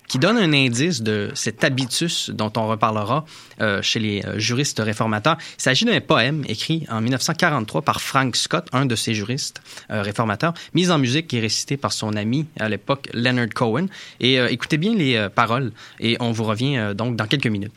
[0.08, 3.26] Qui donne un indice de cet habitus dont on reparlera
[3.60, 5.38] euh, chez les euh, juristes réformateurs.
[5.58, 10.02] Il s'agit d'un poème écrit en 1943 par Frank Scott, un de ces juristes euh,
[10.02, 13.88] réformateurs, mis en musique et récité par son ami à l'époque Leonard Cohen.
[14.22, 17.74] Et écoutez bien les paroles et on vous revient donc dans quelques minutes.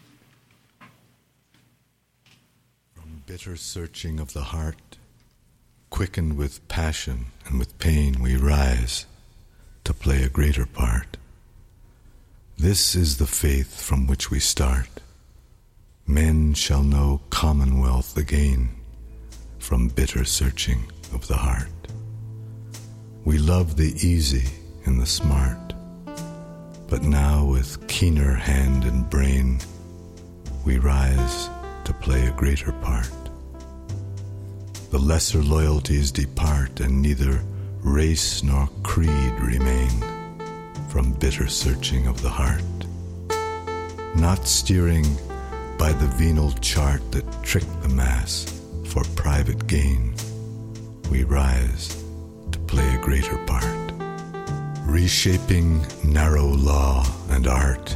[2.94, 4.98] From bitter searching of the heart,
[5.90, 9.06] quickened with passion and with pain, we rise
[9.84, 11.06] to play a greater part.
[12.60, 15.00] This is the faith from which we start.
[16.06, 18.68] Men shall know commonwealth again
[19.58, 21.70] from bitter searching of the heart.
[23.24, 24.46] We love the easy
[24.84, 25.72] and the smart,
[26.86, 29.58] but now with keener hand and brain,
[30.66, 31.48] we rise
[31.86, 33.10] to play a greater part.
[34.90, 37.42] The lesser loyalties depart, and neither
[37.80, 40.19] race nor creed remain
[40.90, 42.62] from bitter searching of the heart.
[44.16, 45.06] Not steering
[45.78, 50.14] by the venal chart that tricked the mass for private gain,
[51.08, 51.96] we rise
[52.50, 53.92] to play a greater part.
[54.84, 57.94] Reshaping narrow law and art,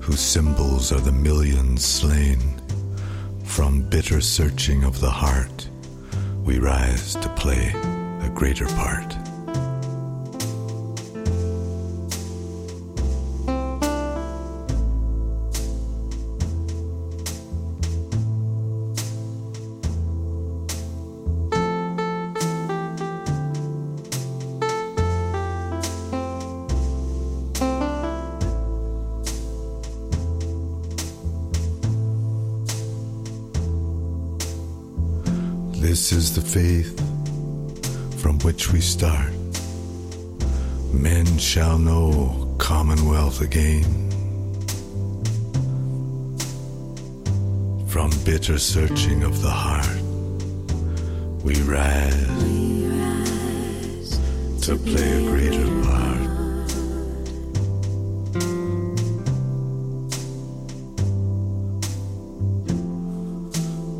[0.00, 2.40] whose symbols are the millions slain.
[3.44, 5.68] From bitter searching of the heart,
[6.42, 7.72] we rise to play
[8.22, 9.16] a greater part.
[36.36, 36.98] The faith
[38.20, 39.32] from which we start.
[40.92, 43.84] Men shall know commonwealth again.
[47.88, 49.98] From bitter searching of the heart,
[51.42, 52.26] we rise,
[54.66, 56.16] to play a greater part.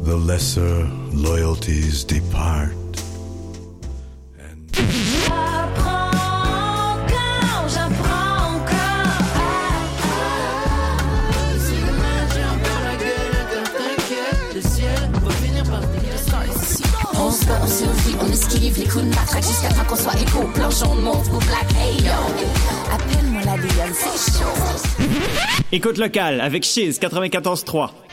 [0.05, 2.69] The lesser loyalties depart.
[4.73, 6.11] J'apprends
[6.93, 9.21] encore, j'apprends encore.
[11.59, 13.39] Si demain j'ai encore la gueule,
[13.79, 15.81] t'inquiète, le ciel va finir par
[17.19, 20.21] On se bat, on survit, on esquive les coups de matraque jusqu'à temps qu'on soit
[20.21, 20.49] égaux.
[20.55, 22.13] Planchon de mauve ou black, hey yo.
[22.93, 25.05] Appelle-moi la Lyon, c'est chaud.
[25.73, 28.06] Écoute locale avec Chiz 94.3.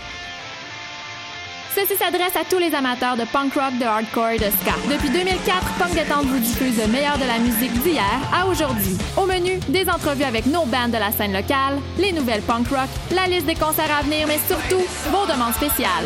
[2.14, 4.76] S'adresse à tous les amateurs de punk rock, de hardcore et de ska.
[4.88, 8.96] Depuis 2004, Punk Détente vous diffuse le meilleur de la musique d'hier à aujourd'hui.
[9.18, 12.88] Au menu, des entrevues avec nos bands de la scène locale, les nouvelles punk rock,
[13.10, 16.06] la liste des concerts à venir, mais surtout, vos demandes spéciales.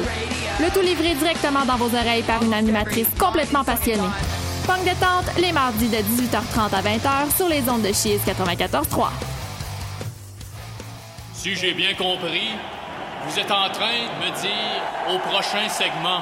[0.62, 4.08] Le tout livré directement dans vos oreilles par une animatrice complètement passionnée.
[4.66, 9.10] Punk Détente, les mardis de 18h30 à 20h sur les ondes de Chiz 94.3.
[11.34, 12.52] Si j'ai bien compris,
[13.28, 16.22] vous êtes en train de me dire au prochain segment.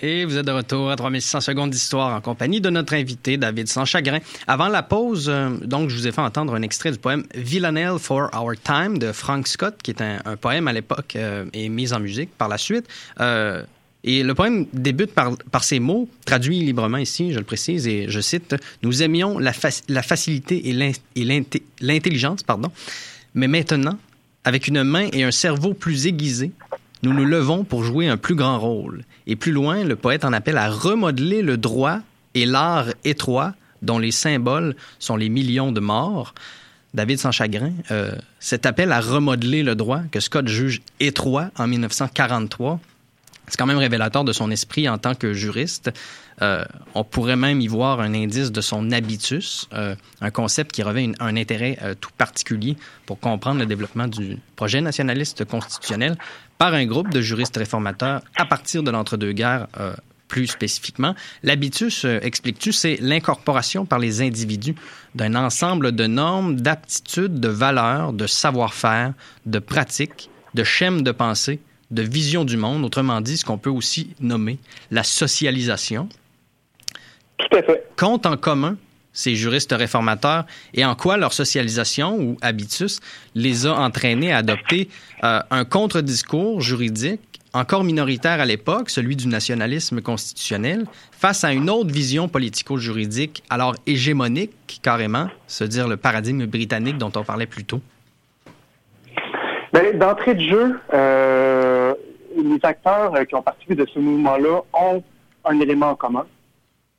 [0.00, 3.68] Et vous êtes de retour à 3600 secondes d'histoire en compagnie de notre invité David
[3.68, 4.18] Sanchagrin.
[4.46, 7.98] Avant la pause, euh, donc, je vous ai fait entendre un extrait du poème Villanelle
[7.98, 11.92] for Our Time de Frank Scott, qui est un, poème à l'époque euh, et mis
[11.92, 12.86] en musique par la suite.
[13.20, 13.62] Euh,
[14.02, 18.20] et le poème débute par, ces mots, traduits librement ici, je le précise, et je
[18.20, 19.52] cite Nous aimions la,
[19.88, 20.92] la facilité et
[21.80, 22.70] l'intelligence, pardon,
[23.34, 23.98] mais maintenant,
[24.44, 26.52] avec une main et un cerveau plus aiguisés,
[27.02, 29.04] nous nous levons pour jouer un plus grand rôle.
[29.26, 31.98] Et plus loin, le poète en appelle à remodeler le droit
[32.34, 36.34] et l'art étroit dont les symboles sont les millions de morts.
[36.94, 41.66] David sans chagrin, euh, cet appel à remodeler le droit que Scott juge étroit en
[41.66, 42.80] 1943,
[43.48, 45.90] c'est quand même révélateur de son esprit en tant que juriste.
[46.42, 50.82] Euh, on pourrait même y voir un indice de son habitus, euh, un concept qui
[50.82, 56.16] revêt un intérêt euh, tout particulier pour comprendre le développement du projet nationaliste constitutionnel
[56.58, 59.66] par un groupe de juristes réformateurs à partir de l'entre-deux-guerres
[60.28, 61.14] plus spécifiquement.
[61.42, 64.74] L'habitus, expliques-tu, c'est l'incorporation par les individus
[65.14, 69.12] d'un ensemble de normes, d'aptitudes, de valeurs, de savoir-faire,
[69.46, 73.70] de pratiques, de schèmes de pensée, de vision du monde, autrement dit, ce qu'on peut
[73.70, 74.58] aussi nommer
[74.90, 76.08] la socialisation.
[77.38, 77.86] Tout à fait.
[77.96, 78.76] Compte en commun
[79.12, 80.44] ces juristes réformateurs
[80.74, 83.00] et en quoi leur socialisation ou habitus
[83.34, 84.88] les a entraînés à adopter
[85.22, 87.20] euh, un contre-discours juridique
[87.54, 93.76] encore minoritaire à l'époque, celui du nationalisme constitutionnel, face à une autre vision politico-juridique, alors
[93.86, 97.80] hégémonique carrément, se dire le paradigme britannique dont on parlait plus tôt?
[99.72, 101.94] Ben, D'entrée de jeu, euh,
[102.36, 105.02] les acteurs euh, qui ont participé de ce mouvement-là ont
[105.44, 106.26] un élément en commun.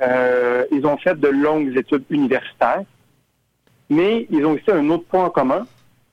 [0.01, 2.81] Euh, ils ont fait de longues études universitaires,
[3.89, 5.65] mais ils ont aussi un autre point en commun.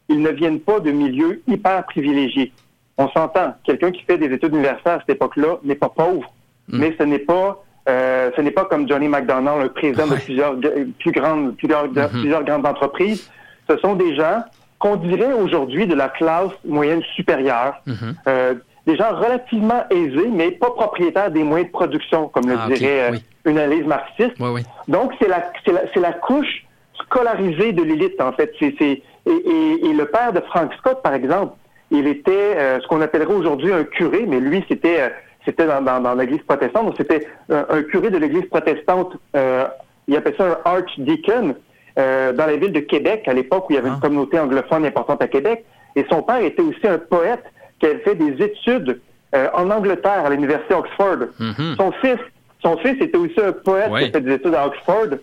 [0.08, 2.52] Ils ne viennent pas de milieux hyper privilégiés.
[2.98, 6.32] On s'entend, quelqu'un qui fait des études universitaires à cette époque-là n'est pas pauvre,
[6.68, 10.54] mais ce n'est pas euh, ce n'est pas comme Johnny McDonald, le président de plusieurs
[11.00, 13.28] plus grandes plusieurs, plusieurs grandes entreprises.
[13.68, 14.44] Ce sont des gens
[14.78, 18.14] qu'on dirait aujourd'hui de la classe moyenne supérieure, Mhm.
[18.28, 18.54] euh,
[18.86, 23.02] des gens relativement aisés, mais pas propriétaires des moyens de production, comme le Ah, dirait
[23.02, 23.22] euh, oui.
[23.44, 24.34] une analyse marxiste.
[24.40, 24.62] Oui, oui.
[24.88, 26.64] Donc, c'est la, c'est la, c'est la couche
[27.04, 28.52] scolarisée de l'élite, en fait.
[28.60, 31.54] Et, et, et le père de Frank Scott, par exemple,
[31.90, 35.08] il était euh, ce qu'on appellerait aujourd'hui un curé, mais lui, c'était, euh,
[35.44, 36.86] c'était dans, dans, dans l'église protestante.
[36.86, 39.16] Donc, c'était un, un curé de l'église protestante.
[39.36, 39.66] Euh,
[40.08, 41.54] il appelle ça un archdeacon.
[41.98, 43.94] euh, dans la ville de Québec à l'époque où il y avait Ah.
[43.96, 45.64] une communauté anglophone importante à Québec.
[45.94, 47.44] Et son père était aussi un poète
[47.86, 49.00] avait fait des études
[49.34, 51.28] euh, en Angleterre à l'université Oxford.
[51.38, 51.74] Mhm.
[51.76, 52.18] Son fils,
[52.62, 54.02] son fils était aussi un poète Ouais.
[54.02, 55.16] qui a fait des études à Oxford.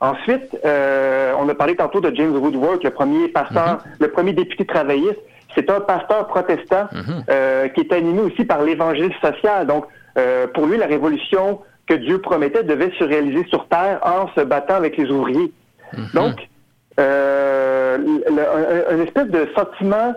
[0.00, 4.64] Ensuite, euh, on a parlé tantôt de James Woodward, le premier pasteur, le premier député
[4.66, 5.20] travailliste.
[5.54, 6.88] C'est un pasteur protestant
[7.28, 9.66] euh, qui est animé aussi par l'évangile social.
[9.66, 9.84] Donc,
[10.54, 14.74] pour lui, la révolution que Dieu promettait devait se réaliser sur terre en se battant
[14.74, 15.52] avec les ouvriers.
[16.14, 16.48] Donc,
[16.98, 17.92] le-
[18.88, 20.14] un, un espèce de sentiment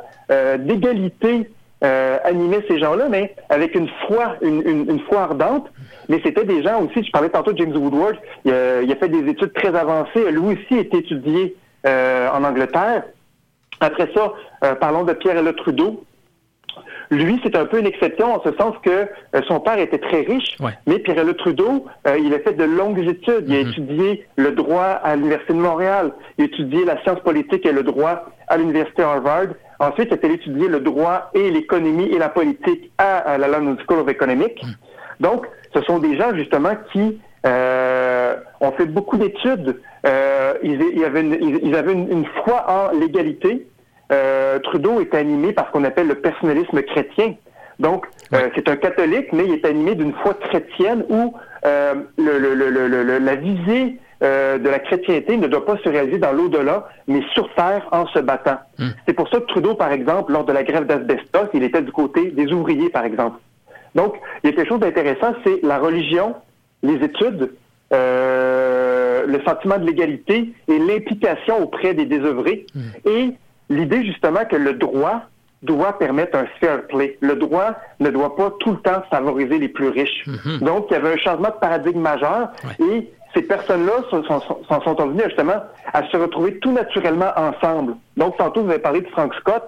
[0.60, 1.49] d'égalité
[1.83, 5.67] euh, animait ces gens-là, mais avec une foi, une, une, une foi ardente.
[6.09, 8.95] Mais c'était des gens aussi, je parlais tantôt de James Woodward, il a, il a
[8.95, 10.31] fait des études très avancées.
[10.31, 13.03] Lui aussi est étudié euh, en Angleterre.
[13.81, 14.33] Après ça,
[14.63, 16.03] euh, parlons de Pierre Le Trudeau.
[17.11, 20.21] Lui, c'est un peu une exception en ce sens que euh, son père était très
[20.21, 20.71] riche, Ouais.
[20.88, 21.85] mais Pierre Le Trudeau,
[22.19, 23.45] il a fait de longues études.
[23.47, 27.65] Il a étudié le droit à l'Université de Montréal, il a étudié la science politique
[27.65, 29.49] et le droit à l'Université Harvard.
[29.79, 33.99] Ensuite, il a étudié le droit et l'économie et la politique à, la London School
[33.99, 34.63] of Economics.
[35.19, 39.79] Donc, ce sont des gens justement qui euh, ont fait beaucoup d'études.
[40.05, 43.67] Euh, ils, ils avaient, une, ils- ils avaient une, une foi en l'égalité.
[44.11, 47.35] Euh, Trudeau est animé par ce qu'on appelle le personnalisme chrétien.
[47.79, 51.33] Donc, euh, c'est un catholique, mais il est animé d'une foi chrétienne où
[51.65, 52.53] euh, le- le-
[53.03, 57.21] le- la visée euh, de la chrétienté ne doit pas se réaliser dans l'au-delà, mais
[57.33, 58.57] sur terre en se battant.
[59.07, 61.91] C'est pour ça que Trudeau, par exemple, lors de la grève d'asbestos, il était du
[61.91, 63.38] côté des ouvriers, par exemple.
[63.93, 66.35] Donc, il y a quelque chose d'intéressant, c'est la religion,
[66.81, 67.51] les études,
[67.93, 72.65] euh, le sentiment de l'égalité et l'implication auprès des désœuvrés.
[73.05, 73.31] Et
[73.69, 75.21] l'idée, justement, que le droit
[75.61, 77.17] doit permettre un fair play.
[77.21, 80.25] Le droit ne doit pas tout le temps favoriser les plus riches.
[80.61, 84.82] Donc, il y avait un changement de paradigme majeur et ces personnes-là s'en sont, sont,
[84.82, 85.62] sont venues justement
[85.93, 87.95] à se retrouver tout naturellement ensemble.
[88.17, 89.63] Donc, tantôt, vous avez parlé de Frank Scott.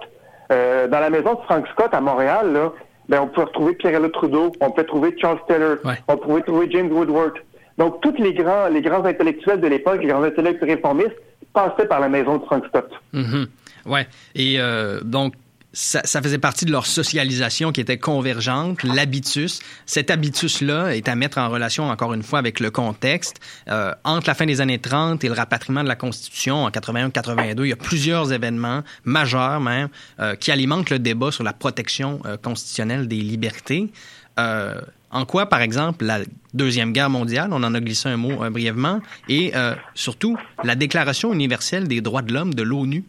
[0.50, 2.72] Euh, dans la maison de Frank Scott à Montréal, là,
[3.08, 5.94] ben, on peut retrouver Pierre-Éliott Trudeau, on peut trouver Charles Taylor, Ouais.
[6.08, 7.34] on peut trouver James Woodward.
[7.76, 11.16] Donc, tous les grands, les grands intellectuels de l'époque, les grands intellectuels réformistes,
[11.52, 12.90] passaient par la maison de Frank Scott.
[13.12, 13.46] Mhm.
[13.86, 14.06] Ouais.
[14.34, 15.34] Et euh, donc,
[15.78, 19.60] ça, ça faisait partie de leur socialisation qui était convergente, l'habitus.
[19.86, 23.36] Cet habitus-là est à mettre en relation, encore une fois, avec le contexte.
[23.68, 27.64] Euh, entre la fin des années 30 et le rapatriement de la Constitution en 81-82,
[27.64, 29.88] il y a plusieurs événements majeurs même
[30.18, 33.92] euh, qui alimentent le débat sur la protection euh, constitutionnelle des libertés.
[34.40, 36.20] Euh, en quoi, par exemple, la
[36.54, 40.74] Deuxième Guerre mondiale, on en a glissé un mot euh, brièvement, et euh, surtout la
[40.74, 43.04] Déclaration universelle des droits de l'homme de l'ONU,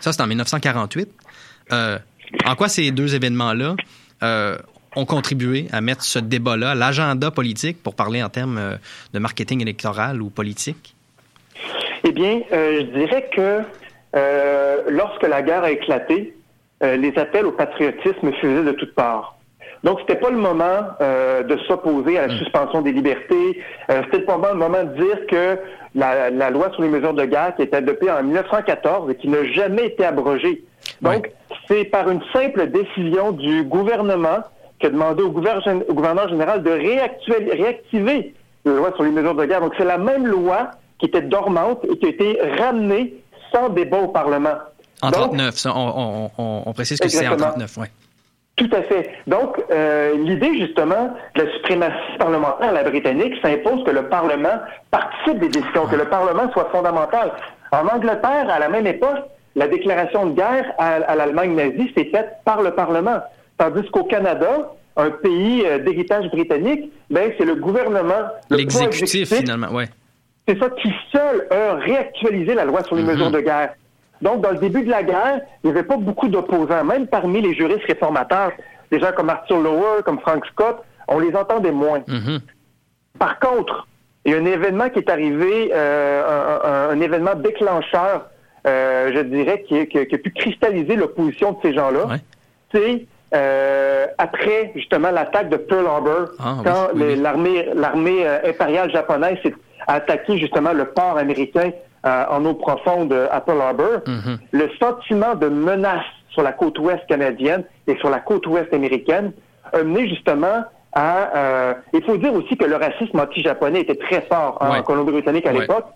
[0.00, 1.08] ça c'est en 1948.
[1.72, 1.98] Euh,
[2.46, 3.76] en quoi ces deux événements-là
[4.22, 4.56] euh,
[4.96, 8.76] ont contribué à mettre ce débat-là, l'agenda politique, pour parler en termes euh,
[9.12, 10.94] de marketing électoral ou politique?
[12.04, 13.60] Eh bien, euh, je dirais que
[14.16, 16.34] euh, lorsque la guerre a éclaté,
[16.82, 19.36] euh, les appels au patriotisme faisaient de toutes parts.
[19.84, 23.62] Donc, c'était pas le moment de s'opposer à la suspension des libertés.
[23.88, 25.58] C'était pas le moment de dire que
[25.94, 29.14] la, la loi sur les mesures de guerre qui a été adoptée en 1914 et
[29.14, 30.64] qui n'a jamais été abrogée.
[31.00, 31.30] Donc,
[31.70, 34.40] c'est par une simple décision du gouvernement
[34.80, 35.54] qui a demandé au, gouver-
[35.88, 39.60] au gouverneur général de réactiver la loi sur les mesures de guerre.
[39.60, 43.14] Donc, c'est la même loi qui était dormante et qui a été ramenée
[43.52, 44.54] sans débat au Parlement.
[45.02, 47.50] En Donc, 39, ça, on, on- on- on précise que c'est en Exactement.
[47.50, 47.86] 39, ouais.
[48.56, 49.10] Tout à fait.
[49.26, 54.60] Donc, euh, l'idée justement de la suprématie parlementaire à la britannique s'impose que le Parlement
[54.90, 57.32] participe des décisions, que le Parlement soit fondamental.
[57.72, 59.16] En Angleterre, à la même époque,
[59.56, 63.20] la déclaration de guerre à, à l'Allemagne nazie s'est faite par le Parlement.
[63.58, 69.72] Tandis qu'au Canada, un pays euh, d'héritage britannique, ben, c'est le gouvernement, L'exécutif, exécutif finalement,
[69.72, 69.86] ouais.
[70.46, 73.74] c'est ça qui seul a réactualisé la loi sur les mesures de guerre.
[74.22, 77.40] Donc, dans le début de la guerre, il n'y avait pas beaucoup d'opposants, même parmi
[77.40, 78.52] les juristes réformateurs.
[78.90, 82.02] Des gens comme Arthur Lower, comme Frank Scott, on les entendait moins.
[82.06, 82.40] Mhm.
[83.18, 83.86] Par contre,
[84.24, 88.26] il y a un événement qui est arrivé, euh, un, un- un événement déclencheur,
[88.66, 92.06] euh, je dirais, qui, qui- qui a pu cristalliser l'opposition de ces gens-là.
[92.06, 92.16] Ouais.
[92.74, 97.16] C'est euh, après justement l'attaque de Pearl Harbor, Ah, quand oui, le- oui.
[97.16, 99.54] l'armée l'armée euh, impériale japonaise s'est
[99.86, 101.70] attaqué justement le port américain
[102.06, 104.00] euh, en eau profonde à Pearl Harbor.
[104.06, 104.38] Mhm.
[104.52, 109.32] Le sentiment de menace sur la côte ouest canadienne et sur la côte ouest américaine
[109.72, 111.74] a mené justement à...
[111.92, 114.78] il faut dire aussi que le racisme anti-japonais était très fort hein, Ouais.
[114.78, 115.60] en Colombie-Britannique à Ouais.
[115.60, 115.86] l'époque.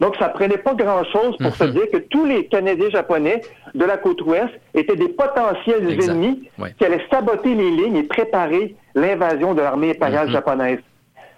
[0.00, 1.70] Donc, ça prenait pas grand-chose pour se Mhm.
[1.70, 3.42] dire que tous les Canadiens japonais
[3.74, 6.10] de la côte ouest étaient des potentiels Exact.
[6.12, 10.32] ennemis qui allaient saboter les lignes et préparer l'invasion de l'armée impériale Mhm.
[10.32, 10.80] japonaise.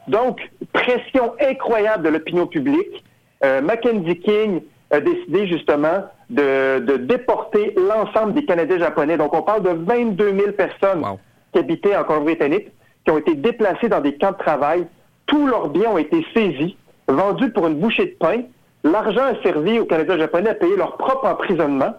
[0.09, 0.41] Donc,
[0.73, 3.05] pression incroyable de l'opinion publique.
[3.45, 9.17] Euh, Mackenzie King a décidé justement de, de déporter l'ensemble des Canadiens japonais.
[9.17, 11.19] Donc, on parle de 22 000 personnes Wow.
[11.53, 12.69] qui habitaient en Colombie-Britannique,
[13.05, 14.87] qui ont été déplacées dans des camps de travail.
[15.27, 16.77] Tous leurs biens ont été saisis,
[17.09, 18.43] vendus pour une bouchée de pain.
[18.85, 21.95] L'argent a servi aux Canadiens japonais à payer leur propre emprisonnement.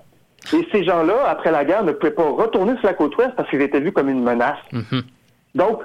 [0.54, 3.50] Et ces gens-là, après la guerre, ne pouvaient pas retourner sur la côte ouest parce
[3.50, 4.60] qu'ils étaient vus comme une menace.
[4.72, 5.02] Mhm.
[5.56, 5.82] Donc,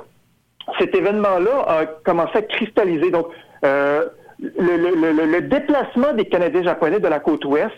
[0.79, 3.11] cet événement-là a commencé à cristalliser.
[3.11, 3.27] Donc,
[3.65, 4.05] euh,
[4.39, 7.75] le, le- le- le déplacement des Canadiens japonais de la côte ouest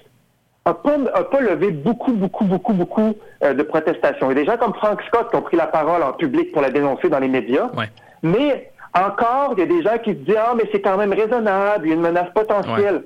[0.67, 4.31] a pas, a pas levé beaucoup, beaucoup, beaucoup, beaucoup euh, de protestations.
[4.31, 6.53] Il y a des gens comme Frank Scott qui ont pris la parole en public
[6.53, 7.71] pour la dénoncer dans les médias.
[7.77, 7.91] Ouais.
[8.23, 11.13] Mais encore, il y a des gens qui se disent Ah, mais c'est quand même
[11.13, 13.05] raisonnable, il y a une menace potentielle.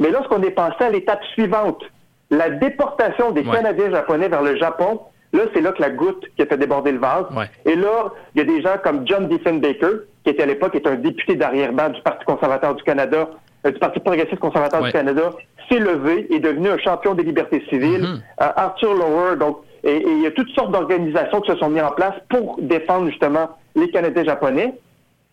[0.00, 1.82] Mais lorsqu'on est passé à l'étape suivante,
[2.30, 3.56] la déportation des Ouais.
[3.56, 5.00] Canadiens japonais vers le Japon,
[5.32, 7.24] là, c'est là que la goutte qui a fait déborder le vase.
[7.36, 7.46] Ouais.
[7.64, 10.86] Et là, il y a des gens comme John Diefenbaker, qui était à l'époque est
[10.86, 13.28] un député d'arrière-ban du Parti conservateur du Canada,
[13.66, 15.30] euh, du Parti progressiste conservateur du Canada,
[15.70, 18.02] s'est levé, est devenu un champion des libertés civiles.
[18.02, 18.22] Mhm.
[18.42, 21.70] Euh, Arthur Lower, donc, et, et il y a toutes sortes d'organisations qui se sont
[21.70, 24.74] mises en place pour défendre justement les Canadiens japonais.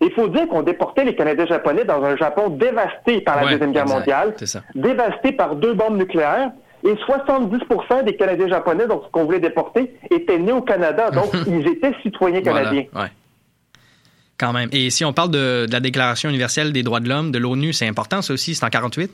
[0.01, 3.51] Il faut dire qu'on déportait les Canadiens japonais dans un Japon dévasté par la Ouais,
[3.51, 3.97] Deuxième Guerre exact.
[3.97, 4.33] mondiale,
[4.75, 6.51] dévasté par deux bombes nucléaires,
[6.83, 11.29] et 70% des Canadiens japonais, donc ce qu'on voulait déporter, étaient nés au Canada, donc
[11.47, 12.85] ils étaient citoyens canadiens.
[12.91, 13.11] Voilà, ouais.
[14.37, 14.69] Quand même.
[14.73, 17.71] Et si on parle de, de la Déclaration universelle des droits de l'homme de l'ONU,
[17.71, 19.09] c'est important, ça aussi, c'est en 48?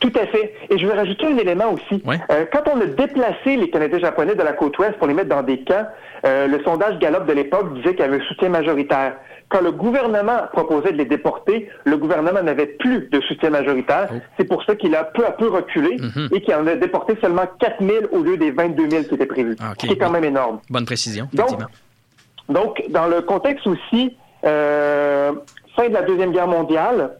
[0.00, 0.54] Tout à fait.
[0.70, 2.02] Et je vais rajouter un élément aussi.
[2.04, 2.18] Ouais.
[2.30, 5.30] Euh, quand on a déplacé les Canadiens japonais de la côte ouest pour les mettre
[5.30, 5.86] dans des camps,
[6.26, 9.14] euh, le sondage Gallup de l'époque disait qu'il y avait un soutien majoritaire.
[9.50, 14.08] Quand le gouvernement proposait de les déporter, le gouvernement n'avait plus de soutien majoritaire.
[14.12, 14.16] Oh.
[14.36, 16.28] C'est pour ça qu'il a peu à peu reculé Mhm.
[16.32, 19.26] et qu'il en a déporté seulement 4 000 au lieu des 22 000 qui étaient
[19.26, 19.56] prévus.
[19.60, 19.72] Ah.
[19.78, 20.60] Ce qui est quand même énorme.
[20.70, 21.70] Bonne précision, Donc, effectivement.
[22.48, 25.32] Donc, dans le contexte aussi, euh,
[25.76, 27.10] fin de la Deuxième Guerre mondiale,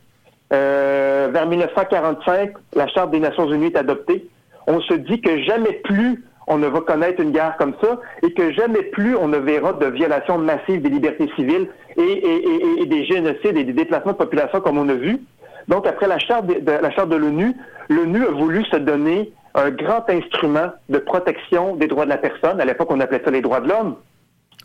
[0.53, 4.29] euh, vers 1945, la Charte des Nations Unies est adoptée.
[4.67, 8.33] On se dit que jamais plus on ne va connaître une guerre comme ça et
[8.33, 12.83] que jamais plus on ne verra de violations massives des libertés civiles et, et- et-
[12.83, 15.19] et des génocides et des déplacements de population comme on a vu.
[15.69, 17.53] Donc, après la charte de, de- la charte de l'ONU,
[17.89, 22.61] l'ONU a voulu se donner un grand instrument de protection des droits de la personne.
[22.61, 23.95] À l'époque, on appelait ça les droits de l'homme.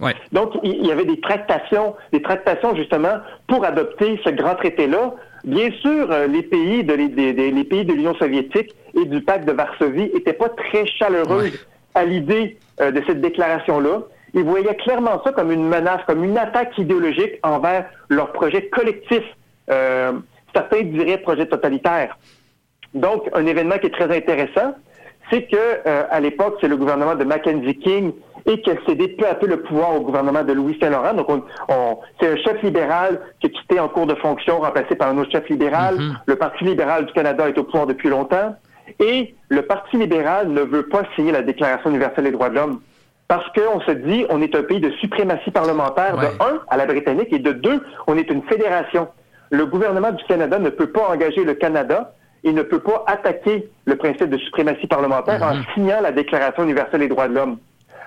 [0.01, 0.13] Ouais.
[0.31, 3.17] Donc, il y avait des tractations, des tractations justement
[3.47, 5.13] pour adopter ce grand traité-là.
[5.43, 9.51] Bien sûr, euh, les pays de, les, pays de l'Union soviétique et du pacte de
[9.53, 11.51] Varsovie n'étaient pas très chaleureux Ouais.
[11.95, 14.01] À l'idée euh, de cette déclaration-là.
[14.33, 19.23] Ils voyaient clairement ça comme une menace, comme une attaque idéologique envers leur projet collectif.
[19.71, 20.11] Euh,
[20.53, 22.17] certains diraient projet totalitaire.
[22.93, 24.73] Donc, un événement qui est très intéressant,
[25.31, 28.13] c'est que euh, à l'époque, c'est le gouvernement de Mackenzie King
[28.47, 31.13] et qui a cédé peu à peu le pouvoir au gouvernement de Louis Saint-Laurent.
[31.13, 34.95] Donc, on, on- c'est un chef libéral qui est quitté en cours de fonction, remplacé
[34.95, 35.95] par un autre chef libéral.
[35.97, 36.17] Mhm.
[36.25, 38.55] Le Parti libéral du Canada est au pouvoir depuis longtemps.
[38.99, 42.81] Et le Parti libéral ne veut pas signer la Déclaration universelle des droits de l'homme.
[43.27, 46.25] Parce qu'on se dit, on est un pays de suprématie parlementaire, Ouais.
[46.25, 49.07] de un, à la britannique, et de deux, on est une fédération.
[49.51, 52.13] Le gouvernement du Canada ne peut pas engager le Canada
[52.43, 57.01] il ne peut pas attaquer le principe de suprématie parlementaire en signant la Déclaration universelle
[57.01, 57.57] des droits de l'homme.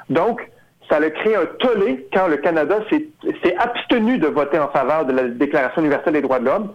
[0.08, 0.48] Donc,
[0.88, 5.12] ça a créé un tollé quand le Canada s'est abstenu de voter en faveur de
[5.12, 6.72] la Déclaration universelle des droits de l'homme.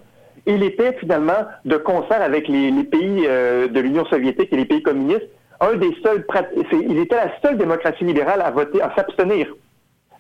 [0.48, 4.66] Il était finalement de concert avec les, les pays euh, de l'Union soviétique et les
[4.66, 5.28] pays communistes,
[5.60, 6.26] un des seuls,
[6.72, 9.48] il était la seule démocratie libérale à voter, à s'abstenir.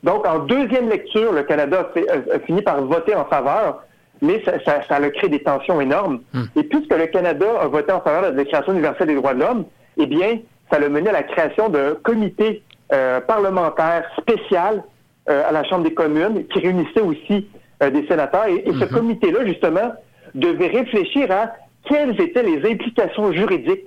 [0.04, 3.84] Donc, en deuxième lecture, le Canada a, fait- a- a fini par voter en faveur,
[4.22, 6.20] mais ça, ça, ça a créé des tensions énormes.
[6.56, 9.40] Et puisque le Canada a voté en faveur de la Déclaration universelle des droits de
[9.42, 9.66] l'homme,
[9.98, 10.40] eh bien,
[10.72, 12.62] ça l'a mené à la création d'un comité
[12.94, 14.84] euh, parlementaire spécial
[15.30, 17.48] euh, à la Chambre des communes qui réunissait aussi
[17.84, 18.48] euh, des sénateurs.
[18.48, 19.94] Et, et ce comité-là, justement,
[20.38, 21.52] devait réfléchir à
[21.88, 23.86] quelles étaient les implications juridiques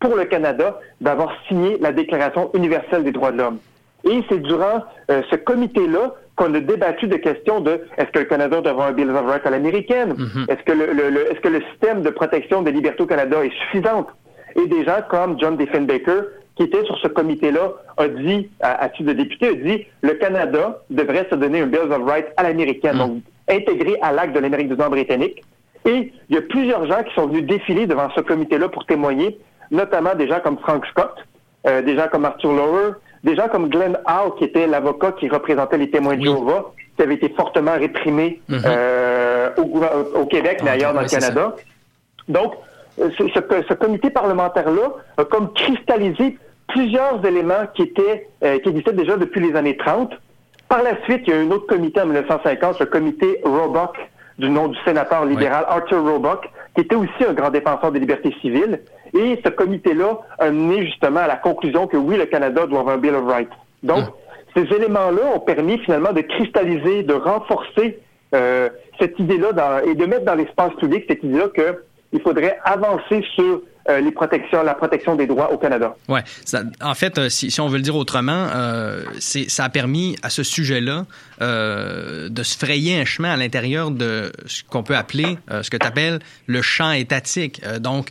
[0.00, 3.58] pour le Canada d'avoir signé la Déclaration universelle des droits de l'homme.
[4.04, 8.26] Et c'est durant euh, ce comité-là qu'on a débattu de questions de est-ce que le
[8.26, 10.14] Canada doit avoir un Bill of Rights à l'américaine?
[10.48, 13.44] Est-ce que le, le- le- est-ce que le système de protection des libertés au Canada
[13.44, 14.06] est suffisant?
[14.54, 16.22] Et des gens comme John Diefenbaker,
[16.54, 20.12] qui était sur ce comité-là, a dit, à, à titre de député, a dit le
[20.14, 24.40] Canada devrait se donner un Bill of Rights à l'américaine, donc intégré à l'acte de
[24.40, 25.42] l'Amérique du Nord britannique.
[25.84, 29.38] Et il y a plusieurs gens qui sont venus défiler devant ce comité-là pour témoigner,
[29.70, 31.14] notamment des gens comme Frank Scott,
[31.66, 32.92] euh, des gens comme Arthur Lower,
[33.24, 36.22] des gens comme Glenn Howe, qui était l'avocat qui représentait les témoins de.
[36.22, 38.60] Jéhovah, qui avait été fortement réprimé Mhm.
[38.66, 39.50] euh,
[40.14, 41.06] au, Québec, mais Ah, ailleurs dans le.
[41.08, 41.54] Canada.
[42.28, 42.54] Donc,
[43.00, 46.36] euh, ce, ce- ce comité parlementaire-là a comme cristallisé
[46.68, 50.12] plusieurs éléments qui étaient euh, qui existaient déjà depuis les années 30.
[50.68, 53.96] Par la suite, il y a un autre comité en 1950, le comité Roebuck,
[54.38, 58.34] du nom du sénateur libéral Arthur Roebuck, qui était aussi un grand défenseur des libertés
[58.40, 58.80] civiles.
[59.14, 62.96] Et ce comité-là a mené justement à la conclusion que oui, le Canada doit avoir
[62.96, 63.50] un Bill of Rights.
[63.82, 64.04] Donc,
[64.54, 67.98] ces éléments-là ont permis finalement de cristalliser, de renforcer
[68.34, 68.68] euh,
[69.00, 71.48] cette idée-là et de mettre dans l'espace public cette idée-là
[72.10, 75.96] qu'il faudrait avancer sur euh, les protections, la protection des droits au Canada.
[76.08, 76.22] Ouais.
[76.82, 80.42] En fait, euh, si, on veut le dire autrement, euh, ça a permis à ce
[80.42, 81.06] sujet-là
[81.40, 85.86] de se frayer un chemin à l'intérieur de ce qu'on peut appeler, ce que tu
[85.86, 87.62] appelles le champ étatique.
[87.78, 88.08] Donc,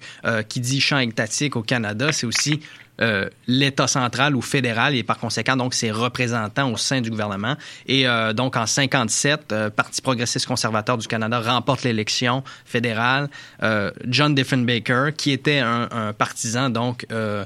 [0.48, 2.62] qui dit champ étatique au Canada, c'est aussi
[3.02, 7.56] euh, l'État central ou fédéral et par conséquent donc ses représentants au sein du gouvernement.
[7.88, 13.30] Et euh, donc en 57, euh, Parti progressiste conservateur du Canada remporte l'élection fédérale.
[13.64, 17.46] Euh, John Diefenbaker, qui était un, un partisan donc euh,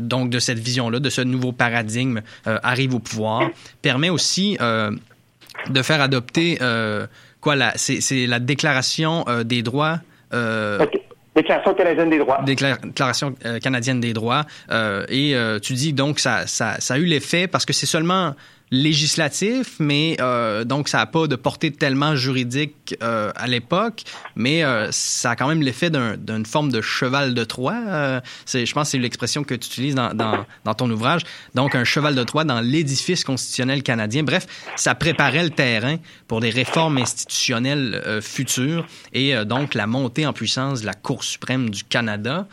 [0.00, 3.48] donc de cette vision-là, de ce nouveau paradigme, arrive au pouvoir,
[3.82, 6.58] permet aussi de faire adopter
[7.40, 10.00] quoi la c'est, c'est la déclaration des droits.
[10.34, 11.00] euh, Ok.
[11.42, 12.40] Déclaration canadienne des droits.
[12.44, 14.44] Décla- Déclaration euh, canadienne des droits.
[14.70, 17.86] Euh, et euh, tu dis donc ça, ça, ça a eu l'effet parce que c'est
[17.86, 18.34] seulement
[18.70, 24.02] législatif, mais euh, donc ça n'a pas de portée tellement juridique euh, à l'époque,
[24.36, 28.20] mais euh, ça a quand même l'effet d'un- d'une forme de cheval de Troie.
[28.44, 31.22] C'est, je pense que c'est l'expression que tu utilises dans, dans, ton ouvrage.
[31.54, 34.22] Donc un cheval de Troie dans l'édifice constitutionnel canadien.
[34.22, 34.46] Bref,
[34.76, 35.96] ça préparait le terrain
[36.26, 41.70] pour des réformes institutionnelles futures et donc la montée en puissance de la Cour suprême
[41.70, 42.46] du Canada.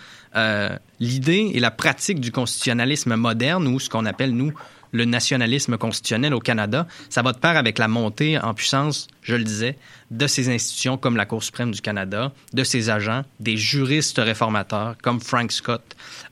[0.99, 4.53] L'idée et la pratique du constitutionnalisme moderne, ou ce qu'on appelle, nous,
[4.95, 9.35] le nationalisme constitutionnel au Canada, ça va de pair avec la montée en puissance, je
[9.35, 9.77] le disais,
[10.11, 14.95] de ces institutions comme la Cour suprême du Canada, de ses agents, des juristes réformateurs
[15.01, 15.83] comme Frank Scott.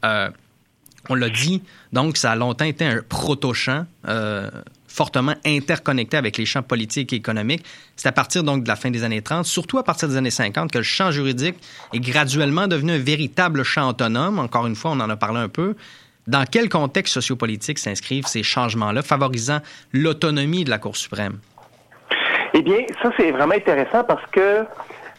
[0.05, 0.30] Euh,
[1.09, 1.61] on l'a dit,
[1.91, 4.49] donc ça a longtemps été un proto-champ euh,
[4.88, 7.66] fortement interconnecté avec les champs politiques et économiques.
[7.97, 10.32] C'est à partir donc de la fin des années 30, surtout à partir des années
[10.32, 11.55] 50, que le champ juridique
[11.93, 14.39] est graduellement devenu un véritable champ autonome.
[14.39, 15.76] Encore une fois, on en a parlé un peu.
[16.28, 19.59] Dans quel contexte sociopolitique s'inscrivent ces changements-là, favorisant
[19.91, 21.39] l'autonomie de la Cour suprême?
[22.53, 24.63] Eh bien, ça, c'est vraiment intéressant parce que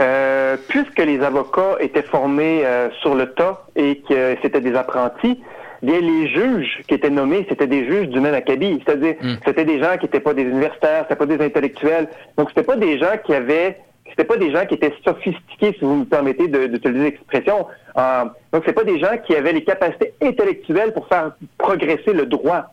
[0.01, 5.41] euh, puisque les avocats étaient formés euh, sur le tas et que c'était des apprentis,
[5.83, 8.83] bien, les juges qui étaient nommés, c'était des juges du même acabit.
[8.85, 12.09] C'est-à-dire, c'était des gens qui n'étaient pas des universitaires, c'était pas des intellectuels.
[12.39, 13.79] Donc, c'était pas des gens qui avaient
[14.09, 17.67] c'était pas des gens qui étaient sophistiqués, si vous me permettez de- d'utiliser l'expression.
[17.97, 22.27] Euh, donc, c'est pas des gens qui avaient les capacités intellectuelles pour faire progresser le
[22.27, 22.67] droit.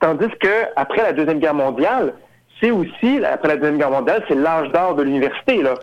[0.00, 2.14] Tandis que après la deuxième guerre mondiale,
[2.60, 5.62] c'est aussi après la deuxième guerre mondiale, c'est l'âge d'or de l'université.
[5.62, 5.74] là.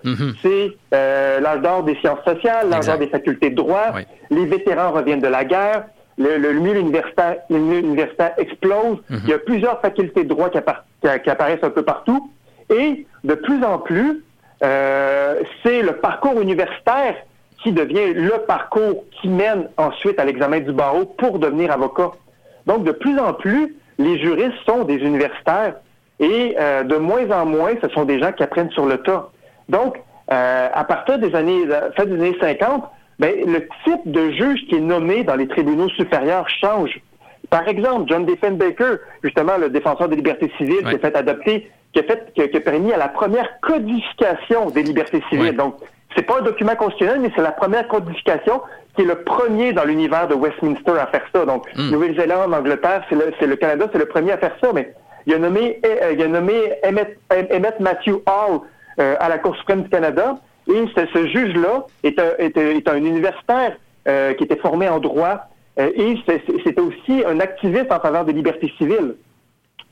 [0.42, 3.88] C'est euh, l'âge d'or des sciences sociales, l'âge d'or des facultés de droit.
[3.96, 4.02] Oui.
[4.30, 5.86] Les vétérans reviennent de la guerre.
[6.18, 8.98] Le, milieu universitaire, universitaire explose.
[9.24, 12.30] Il y a plusieurs facultés de droit qui, appara- qui- qui apparaissent un peu partout.
[12.70, 14.22] Et de plus en plus,
[14.62, 17.16] c'est le parcours universitaire
[17.64, 22.12] qui devient le parcours qui mène ensuite à l'examen du barreau pour devenir avocat.
[22.66, 25.76] Donc, de plus en plus, les juristes sont des universitaires
[26.20, 29.30] et euh, de moins en moins, ce sont des gens qui apprennent sur le tas.
[29.68, 29.98] Donc,
[30.32, 32.84] euh, à partir des années, euh, fin des années 50,
[33.20, 37.02] ben, le type de juge qui est nommé dans les tribunaux supérieurs change.
[37.50, 42.04] Par exemple, John Diefenbaker, justement le défenseur des libertés civiles, a fait adopter, qui a
[42.04, 45.56] fait, qui a, qui a permis à la première codification des libertés civiles.
[45.58, 45.76] Donc,
[46.16, 48.62] c'est pas un document constitutionnel, mais c'est la première codification
[48.96, 51.46] qui est le premier dans l'univers de Westminster à faire ça.
[51.46, 54.72] Donc, Nouvelle-Zélande, Angleterre, c'est le, le Canada, c'est le premier à faire ça.
[54.74, 54.94] Mais
[55.28, 58.62] il a nommé, euh, il a nommé Emmett, Emmett Matthew Hall
[59.00, 60.36] euh, à la Cour suprême du Canada.
[60.68, 63.76] Et ce, ce juge-là est un, est, un- est un universitaire
[64.08, 65.48] euh, qui était formé en droit
[65.80, 69.16] euh, et c'était aussi un activiste en faveur des libertés civiles.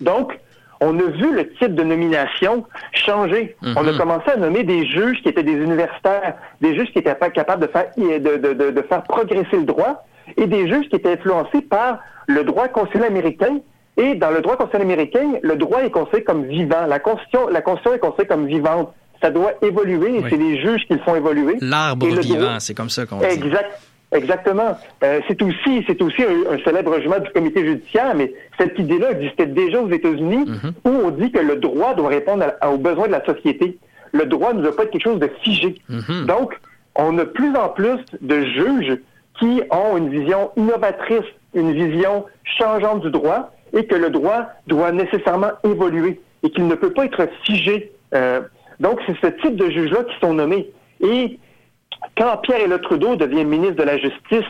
[0.02, 0.38] Donc,
[0.82, 3.56] on a vu le type de nomination changer.
[3.76, 7.16] On a commencé à nommer des juges qui étaient des universitaires, des juges qui étaient
[7.16, 10.06] pas capables de faire, de, de- de- de faire progresser le droit,
[10.36, 13.60] et des juges qui étaient influencés par le droit constitutionnel américain.
[14.00, 16.86] Et dans le droit constitutionnel américain, le droit est considéré comme vivant.
[16.88, 18.94] La Constitution, la Constitution est considérée comme vivante.
[19.22, 20.26] Ça doit évoluer, et Oui.
[20.30, 21.58] c'est les juges qui le font évoluer.
[21.62, 23.26] L'arbre vivant, c'est comme ça qu'on dit.
[23.26, 23.80] Exact.
[24.14, 24.78] Exactement.
[25.04, 29.12] Euh, c'est aussi, c'est aussi un, un célèbre jugement du comité judiciaire, mais cette idée-là
[29.12, 30.46] existait déjà aux États-Unis,
[30.86, 33.78] où on dit que le droit doit répondre à- aux besoins de la société.
[34.14, 35.76] Le droit ne doit pas être quelque chose de figé.
[36.26, 36.58] Donc,
[36.96, 38.98] on a plus en plus de juges
[39.40, 42.26] qui ont une vision innovatrice, une vision
[42.58, 47.06] changeante du droit, et que le droit doit nécessairement évoluer et qu'il ne peut pas
[47.06, 47.92] être figé.
[48.16, 48.40] Euh,
[48.80, 50.70] donc, c'est ce type de juges-là qui sont nommés.
[51.02, 51.38] Et
[52.16, 54.46] quand Pierre Elliott Trudeau devient ministre de la Justice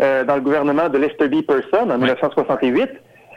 [0.00, 1.42] euh, dans le gouvernement de Lester B.
[1.42, 2.88] Person en 1968,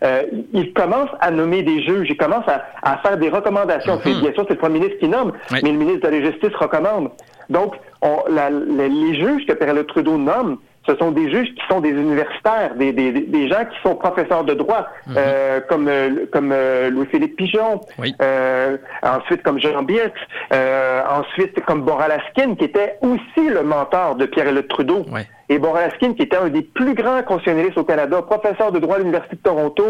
[0.03, 0.21] euh,
[0.53, 3.99] il commence à nommer des juges, il commence à, à faire des recommandations.
[4.03, 5.59] C'est- Bien sûr, c'est le premier ministre qui nomme, Oui.
[5.63, 7.09] mais le ministre de la Justice recommande.
[7.49, 10.57] Donc, on, la- les, les juges que Pierre Trudeau nomme,
[10.87, 14.43] ce sont des juges qui sont des universitaires, des, des, des gens qui sont professeurs
[14.43, 18.15] de droit, euh, comme euh, comme euh, Louis-Philippe Pigeon, Oui.
[18.21, 20.13] euh, ensuite comme Jean Birx,
[20.53, 25.05] euh, ensuite comme Boralaskin, qui était aussi le mentor de Pierre-Éliott Trudeau.
[25.11, 25.27] Ouais.
[25.49, 28.99] Et Boralaskin, qui était un des plus grands constitutionnalistes au Canada, professeur de droit à
[28.99, 29.83] l'Université de Toronto.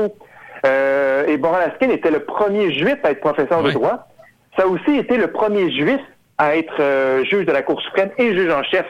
[0.66, 4.08] Euh, et Boralaskin était le premier juif à être professeur de droit.
[4.58, 6.00] Ça a aussi été le premier juif
[6.40, 8.86] à être euh, juge de la Cour suprême et juge en chef.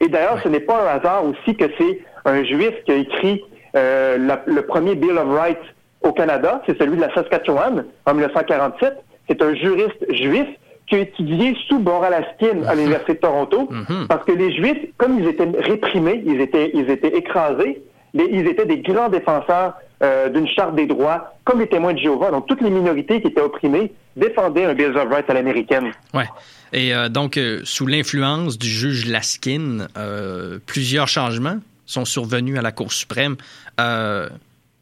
[0.00, 3.42] Et d'ailleurs, ce n'est pas un hasard aussi que c'est un juif qui a écrit
[3.76, 5.58] euh, la- le premier Bill of Rights
[6.02, 8.94] au Canada, c'est celui de la Saskatchewan en 1947.
[9.28, 10.46] C'est un juriste juif
[10.86, 13.68] qui a étudié sous Boralaskin à l'Université de Toronto,
[14.08, 17.82] parce que les Juifs, comme ils étaient réprimés, ils étaient, ils étaient écrasés,
[18.14, 22.30] ils étaient des grands défenseurs euh, d'une charte des droits, comme les témoins de Jéhovah.
[22.30, 25.90] Donc, toutes les minorités qui étaient opprimées défendaient un Bill of Rights à l'américaine.
[26.14, 26.24] Ouais.
[26.72, 32.62] Et euh, donc, euh, sous l'influence du juge Laskin, euh, plusieurs changements sont survenus à
[32.62, 33.36] la Cour suprême.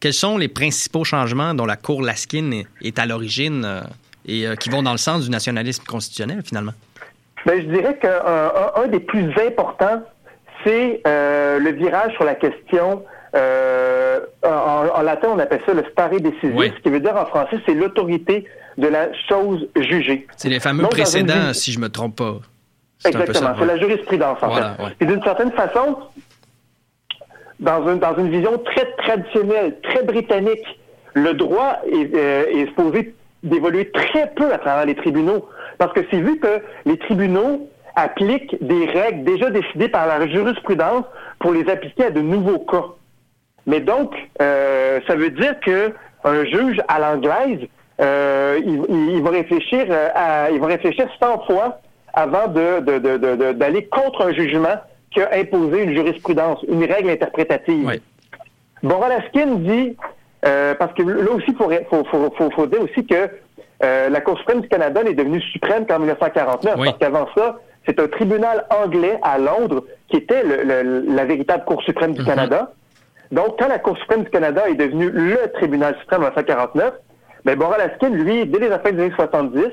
[0.01, 3.83] Quels sont les principaux changements dont la Cour Laskin est, est à l'origine
[4.27, 6.73] et qui vont dans le sens du nationalisme constitutionnel, finalement?
[7.47, 10.03] Ben, je dirais qu'un un, un des plus importants,
[10.65, 13.03] c'est le virage sur la question.
[13.35, 16.73] euh, en, en latin, on appelle ça le stare decisis, Oui.
[16.77, 18.47] ce qui veut dire en français, c'est l'autorité
[18.79, 20.27] de la chose jugée.
[20.37, 22.39] C'est les fameux Donc, dans une précédents, si je me trompe pas.
[23.07, 24.83] Exactement, c'est la jurisprudence en Voilà, fait.
[24.85, 24.91] ouais.
[25.01, 25.97] Et d'une certaine façon,
[27.61, 30.65] dans une, dans une vision très traditionnelle, très britannique,
[31.15, 35.49] le droit est, euh, est supposé d'évoluer très peu à travers les tribunaux.
[35.79, 41.05] Parce que c'est vu que les tribunaux appliquent des règles déjà décidées par la jurisprudence
[41.39, 42.85] pour les appliquer à de nouveaux cas.
[43.67, 45.93] Mais donc, euh, ça veut dire que
[46.25, 47.61] un juge à l'anglaise,
[48.01, 51.81] euh, il, il- il va réfléchir euh, à, il va réfléchir 100 fois
[52.13, 54.77] avant de, de- de- de- d'aller contre un jugement
[55.13, 57.87] qui a imposé une jurisprudence, une règle interprétative.
[57.87, 58.01] Ouais.
[58.83, 59.97] Boralaskin dit,
[60.45, 63.29] euh, parce que là aussi, il faut, faut, faut, faut, faut dire aussi que
[63.83, 66.87] euh, la Cour suprême du Canada n'est devenue suprême qu'en 1949, Oui.
[66.87, 71.65] parce qu'avant ça, c'est un tribunal anglais à Londres qui était le- le- la véritable
[71.65, 72.73] Cour suprême du Canada.
[73.33, 76.93] Donc, quand la Cour suprême du Canada est devenue le tribunal suprême en 1949,
[77.45, 79.65] ben, Boralaskin, lui, dès les affaires des années 70,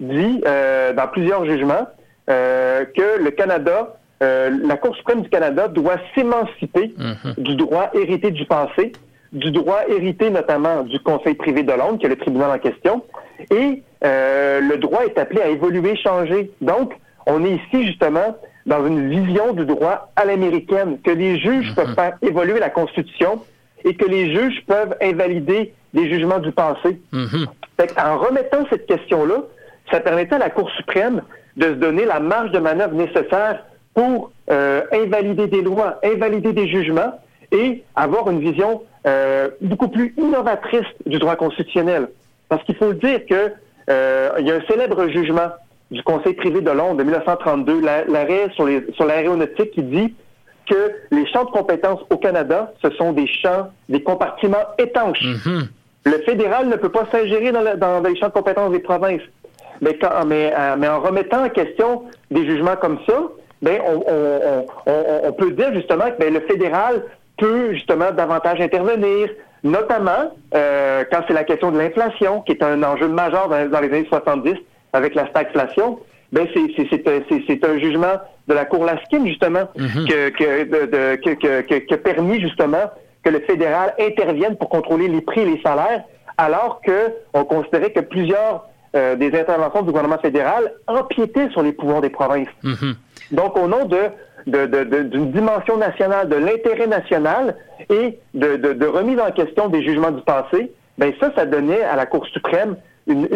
[0.00, 1.86] dit euh, dans plusieurs jugements
[2.28, 6.94] euh, que le Canada, euh, la Cour suprême du Canada doit s'émanciper
[7.38, 8.92] du droit hérité du passé,
[9.32, 13.02] du droit hérité notamment du Conseil privé de Londres, qui est le tribunal en question,
[13.50, 16.50] et euh, le droit est appelé à évoluer, changer.
[16.60, 16.94] Donc,
[17.26, 18.36] on est ici justement
[18.66, 23.40] dans une vision du droit à l'américaine, que les juges peuvent faire évoluer la Constitution
[23.84, 26.98] et que les juges peuvent invalider des jugements du passé.
[27.12, 27.46] Mhm.
[27.78, 29.42] Fait en remettant cette question-là,
[29.90, 31.22] ça permettait à la Cour suprême
[31.56, 33.64] de se donner la marge de manœuvre nécessaire
[33.94, 37.20] pour euh, invalider des lois, invalider des jugements
[37.52, 42.08] et avoir une vision euh, beaucoup plus innovatrice du droit constitutionnel.
[42.48, 43.52] Parce qu'il faut dire que
[43.90, 45.50] euh, il y a un célèbre jugement
[45.90, 50.14] du Conseil privé de Londres de 1932, la- l'arrêt sur les- sur l'aéronautique qui dit
[50.68, 55.22] que les champs de compétences au Canada, ce sont des champs, des compartiments étanches.
[55.22, 55.68] Mhm.
[56.06, 59.22] Le fédéral ne peut pas s'ingérer dans, le- dans les champs de compétences des provinces.
[59.80, 63.14] Mais, quand- mais, euh, mais en remettant en question des jugements comme ça,
[63.62, 67.02] ben, on, on- on- on- on peut dire justement que ben, le fédéral
[67.38, 69.28] peut justement davantage intervenir,
[69.64, 73.80] notamment euh, quand c'est la question de l'inflation, qui est un enjeu majeur dans, dans
[73.80, 74.54] les années 70
[74.92, 75.98] avec la stagflation.
[76.32, 78.16] Ben, c'est un jugement
[78.48, 81.30] de la Cour Laskin, justement, que, que, de- de- que,
[81.62, 82.90] que, que- permis justement
[83.22, 86.02] que le fédéral intervienne pour contrôler les prix et les salaires,
[86.36, 88.66] alors que on considérait que plusieurs
[88.96, 92.46] euh, des interventions du gouvernement fédéral empiétaient sur les pouvoirs des provinces.
[92.62, 92.94] Mhm.
[93.32, 93.98] Donc, au nom de,
[94.46, 97.56] de- de- de- d'une dimension nationale, de l'intérêt national
[97.90, 102.06] et de, remise en question des jugements du passé, ben ça, ça donnait à la
[102.06, 102.76] Cour suprême
[103.06, 103.28] une-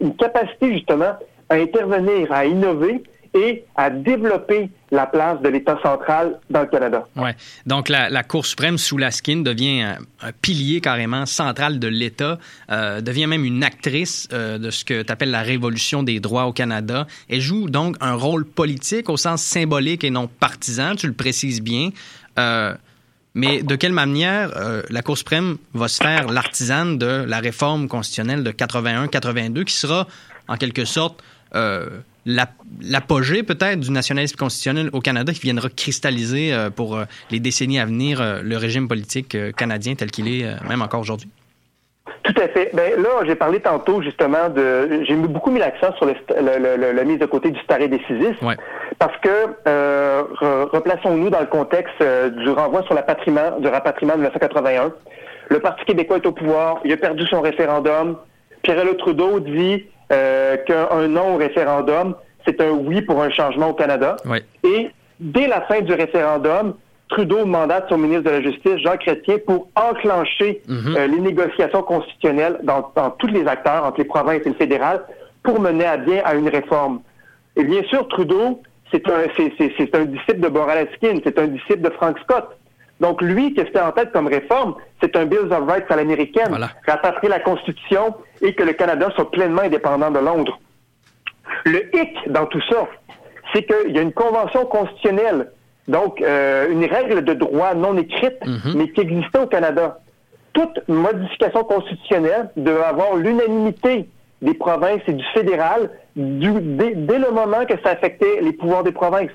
[0.00, 1.12] une capacité justement
[1.50, 3.02] à intervenir, à innover
[3.34, 7.06] et à développer la place de l'État central dans le Canada.
[7.16, 7.36] Ouais.
[7.66, 9.82] Donc, la, Cour suprême, sous la skin, devient
[10.22, 12.38] un, pilier carrément central de l'État,
[12.70, 16.46] euh, devient même une actrice euh, de ce que tu appelles la révolution des droits
[16.46, 17.06] au Canada.
[17.28, 21.60] Elle joue donc un rôle politique au sens symbolique et non partisan, tu le précises
[21.60, 21.90] bien.
[22.38, 22.74] Euh,
[23.34, 24.50] mais de quelle manière
[24.90, 30.08] la Cour suprême va se faire l'artisane de la réforme constitutionnelle de 81-82 qui sera
[30.48, 31.22] en quelque sorte
[32.80, 37.80] l'apogée peut-être du nationalisme constitutionnel au Canada qui viendra cristalliser euh, pour euh, les décennies
[37.80, 41.28] à venir euh, le régime politique canadien tel qu'il est même encore aujourd'hui?
[42.24, 42.70] Tout à fait.
[42.74, 46.76] Ben là, j'ai parlé tantôt justement de, j'ai beaucoup mis l'accent sur le, le- le-
[46.76, 48.56] le- la mise de côté du stare décisif, Ouais.
[48.98, 49.28] parce que
[49.66, 54.92] euh, re- replaçons-nous dans le contexte euh, du renvoi sur l'apatriement, du rapatriement de 1981.
[55.50, 58.16] Le Parti québécois est au pouvoir, il a perdu son référendum.
[58.62, 62.14] Pierre Trudeau dit euh, qu'un non au référendum,
[62.46, 64.16] c'est un oui pour un changement au Canada.
[64.24, 64.42] Ouais.
[64.64, 64.90] Et
[65.20, 66.74] dès la fin du référendum,
[67.08, 70.94] Trudeau mandate son ministre de la Justice, Jean Chrétien, pour enclencher Mhm.
[70.96, 75.02] euh, les négociations constitutionnelles dans, dans tous les acteurs, entre les provinces et le fédéral,
[75.42, 77.00] pour mener à bien à une réforme.
[77.56, 78.60] Et bien sûr, Trudeau,
[78.92, 82.46] c'est un, c'est, un disciple de Boral Atkin, c'est un disciple de Frank Scott.
[83.00, 84.74] Donc lui, qu'est-ce qu'il a en tête comme réforme?
[85.00, 86.68] C'est un Bill of Rights à l'américaine, Voilà.
[86.86, 90.58] rapatrier la Constitution et que le Canada soit pleinement indépendant de Londres.
[91.64, 92.86] Le hic dans tout ça,
[93.52, 95.50] c'est qu'il y a une convention constitutionnelle,
[95.88, 98.36] donc euh, une règle de droit non écrite,
[98.74, 100.00] mais qui existait au Canada.
[100.52, 104.08] Toute modification constitutionnelle devait avoir l'unanimité
[104.42, 108.82] des provinces et du fédéral du- dès, dès le moment que ça affectait les pouvoirs
[108.84, 109.30] des provinces.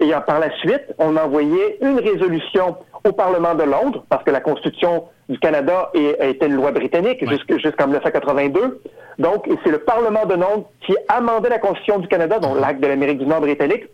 [0.00, 2.76] Et euh, par la suite, on envoyait une résolution
[3.08, 7.58] au Parlement de Londres, parce que la Constitution du Canada était une loi britannique jusque-
[7.58, 8.80] jusqu'en 1982.
[9.18, 12.86] Donc, c'est le Parlement de Londres qui amendait la Constitution du Canada, donc l'acte de
[12.86, 13.84] l'Amérique du Nord britannique,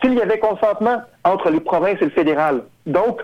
[0.00, 2.62] s'il y avait consentement entre les provinces et le fédéral.
[2.86, 3.20] Donc,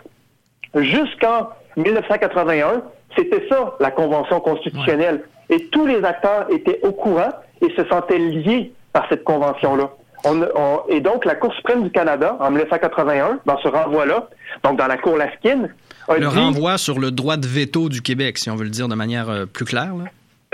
[0.74, 2.83] jusqu'en 1981,
[3.16, 5.24] c'était ça, la Convention constitutionnelle.
[5.51, 7.30] Et tous les acteurs étaient au courant
[7.61, 9.91] et se sentaient liés par cette convention-là.
[10.25, 14.29] On, on- et donc, la Cour suprême du Canada, en 1981, dans ce renvoi-là,
[14.64, 15.68] donc dans la Cour Laskin,
[16.09, 16.37] a Le dit...
[16.39, 19.29] renvoi sur le droit de veto du Québec, si on veut le dire de manière
[19.31, 19.95] euh, plus claire.
[19.97, 20.05] là.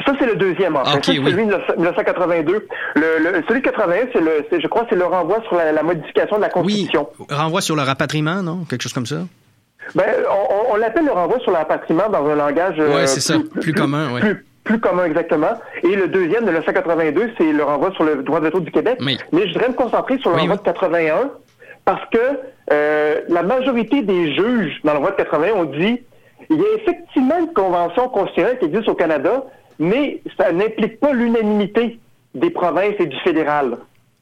[0.07, 0.91] Ça, c'est le deuxième, en fait.
[1.05, 1.17] Ça, oui.
[1.17, 1.37] celui de
[1.77, 2.67] 1982.
[2.95, 5.73] Le, le- celui de 81, c'est le, c'est- je crois, c'est le renvoi sur la,
[5.73, 7.09] la modification de la Oui, Constitution.
[7.31, 8.65] renvoi sur le rapatriement, non?
[8.71, 9.17] Quelque chose comme ça?
[9.95, 10.05] Ben,
[10.71, 13.37] on, l'appelle le renvoi sur le rapatriement dans un langage euh, Ouais, c'est ça.
[13.61, 14.21] Plus commun, ouais.
[14.21, 15.53] plus, plus commun exactement.
[15.83, 18.99] Et le deuxième de 1982, c'est le renvoi sur le droit de veto du Québec.
[19.05, 19.17] Oui.
[19.33, 20.61] Mais je voudrais me concentrer sur le Oui, renvoi oui.
[20.61, 21.31] de 81
[21.85, 22.19] parce que
[22.71, 26.03] euh, la majorité des juges dans le renvoi de 81 ont dit
[26.51, 29.43] il y a effectivement une convention constitutionnelle qui existe au Canada,
[29.79, 31.99] mais ça n'implique pas l'unanimité
[32.35, 33.77] des provinces et du fédéral.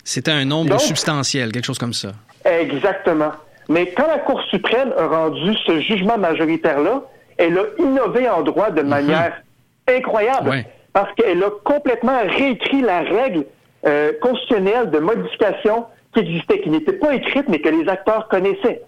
[0.05, 2.11] C'était un nombre Donc- substantiel, quelque chose comme ça.
[2.45, 3.33] Exactement.
[3.69, 7.03] Mais quand la Cour suprême a rendu ce jugement majoritaire-là,
[7.37, 9.43] elle a innové en droit de manière
[9.89, 10.49] incroyable.
[10.49, 10.67] Ouais.
[10.93, 13.45] Parce qu'elle a complètement réécrit la règle
[13.87, 15.85] euh, constitutionnelle de modification
[16.15, 18.83] qui existait, qui n'était pas écrite, mais que les acteurs connaissaient.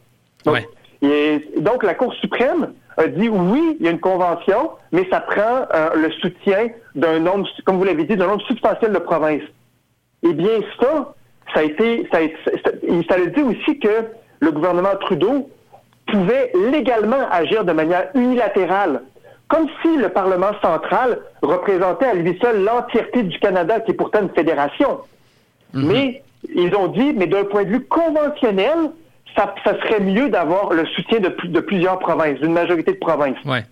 [0.44, 0.68] Donc, Ouais.
[1.02, 5.20] et donc la Cour suprême a dit oui, il y a une convention, mais ça
[5.20, 9.42] prend euh, le soutien d'un nombre, comme vous l'avez dit, d'un nombre substantiel de provinces.
[10.24, 11.14] Eh bien, ça,
[11.54, 12.70] ça a été, ça, a été- ça,
[13.08, 13.88] ça veut dire aussi que
[14.40, 15.48] le gouvernement Trudeau
[16.06, 19.02] pouvait légalement agir de manière unilatérale,
[19.48, 24.22] comme si le Parlement central représentait à lui seul l'entièreté du Canada, qui est pourtant
[24.22, 24.98] une fédération.
[25.74, 26.22] Mais
[26.54, 28.90] ils ont dit, mais d'un point de vue conventionnel,
[29.36, 32.98] ça, ça serait mieux d'avoir le soutien de, plus- de plusieurs provinces, d'une majorité de
[32.98, 33.36] provinces.
[33.44, 33.64] Ouais.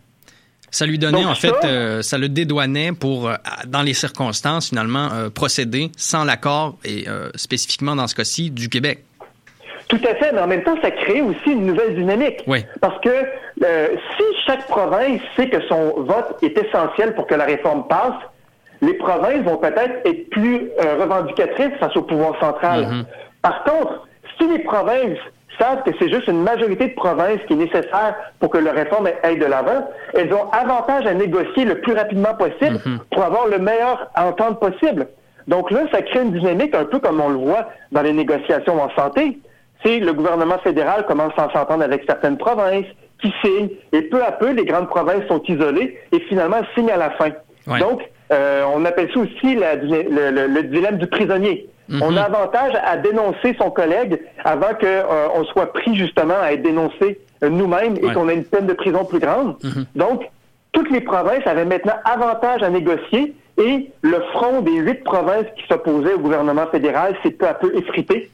[0.71, 3.35] Ça lui donnait, Donc en fait, ça- euh, ça le dédouanait pour, euh,
[3.67, 9.05] dans les circonstances, finalement, euh, procéder sans l'accord, et spécifiquement dans ce cas-ci, du Québec.
[9.89, 12.43] Tout à fait, mais en même temps, ça crée aussi une nouvelle dynamique.
[12.47, 12.65] Oui.
[12.81, 13.09] Parce que
[13.65, 18.15] euh, si chaque province sait que son vote est essentiel pour que la réforme passe,
[18.83, 22.83] les provinces vont peut-être être plus euh, revendicatrices face au pouvoir central.
[22.83, 23.05] Mm-hmm.
[23.43, 24.09] Par contre,
[24.39, 25.19] si les provinces
[25.59, 29.09] savent que c'est juste une majorité de provinces qui est nécessaire pour que la réforme
[29.23, 32.99] aille de l'avant, elles ont avantage à négocier le plus rapidement possible Mm-hmm.
[33.13, 35.07] pour avoir le meilleur entente possible.
[35.49, 38.83] Donc là, ça crée une dynamique un peu comme on le voit dans les négociations
[38.83, 39.39] en santé.
[39.85, 42.87] C'est le gouvernement fédéral commence à s'entendre avec certaines provinces
[43.23, 46.97] qui signent, et peu à peu, les grandes provinces sont isolées et finalement signent à
[46.99, 47.31] la fin.
[47.67, 47.79] Ouais.
[47.79, 48.03] Donc,
[48.33, 51.69] euh, on appelle ça aussi la- le, le- le dilemme du prisonnier.
[52.03, 56.53] On a avantage à dénoncer son collègue avant que euh, on soit pris justement à
[56.53, 58.13] être dénoncé euh, nous-mêmes et Ouais.
[58.13, 59.57] qu'on ait une peine de prison plus grande.
[59.95, 60.29] Donc,
[60.73, 65.65] toutes les provinces avaient maintenant avantage à négocier et le front des huit provinces qui
[65.69, 68.31] s'opposaient au gouvernement fédéral s'est peu à peu effrité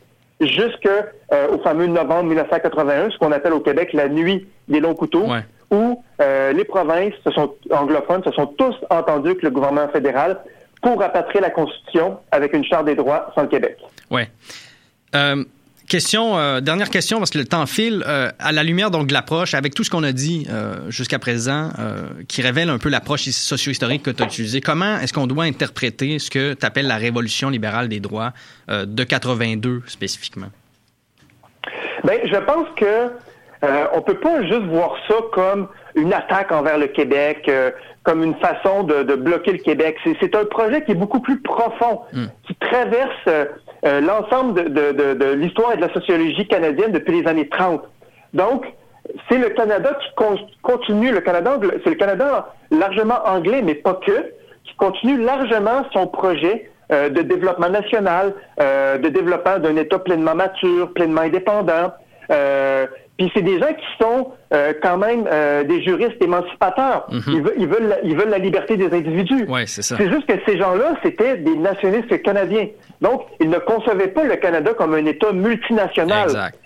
[0.46, 5.40] jusqu'au fameux novembre 1981, ce qu'on appelle au Québec la nuit des longs couteaux, Ouais.
[5.70, 10.38] où euh, les provinces se sont, anglophones se sont tous entendus avec le gouvernement fédéral
[10.82, 13.78] pour rapatrier la Constitution avec une charte des droits sans le Québec.
[14.10, 14.28] Ouais.
[15.14, 15.44] Euh,
[15.92, 18.02] question, euh, dernière question, parce que le temps file.
[18.08, 21.18] Euh, à la lumière donc de l'approche, avec tout ce qu'on a dit euh, jusqu'à
[21.18, 21.70] présent,
[22.28, 26.18] qui révèle un peu l'approche socio-historique que tu as utilisée, comment est-ce qu'on doit interpréter
[26.18, 28.32] ce que tu appelles la révolution libérale des droits
[28.68, 30.48] de 82 spécifiquement?
[32.04, 33.10] Ben, je pense que
[33.64, 37.70] euh, on peut pas juste voir ça comme une attaque envers le Québec, euh,
[38.02, 39.96] comme une façon de, de bloquer le Québec.
[40.20, 42.00] C'est- un projet qui est beaucoup plus profond,
[42.46, 43.44] qui traverse euh,
[43.84, 47.48] euh, l'ensemble de, de- de- de l'histoire et de la sociologie canadienne depuis les années
[47.48, 47.82] 30.
[48.34, 48.64] Donc,
[49.28, 53.94] c'est le Canada qui con- continue, le Canada, c'est le Canada largement anglais, mais pas
[53.94, 54.32] que,
[54.64, 60.34] qui continue largement son projet euh, de développement national, euh, de développement d'un État pleinement
[60.34, 61.92] mature, pleinement indépendant.
[62.30, 62.86] Euh,
[63.22, 67.06] puis c'est des gens qui sont euh, quand même euh, des juristes émancipateurs.
[67.10, 69.44] ils, veulent, ils, veulent la, ils veulent la liberté des individus.
[69.44, 69.96] Ouais, c'est ça.
[69.96, 72.66] C'est juste que ces gens-là, c'était des nationalistes canadiens.
[73.00, 76.24] Donc, ils ne concevaient pas le Canada comme un État multinational.
[76.24, 76.58] Exact.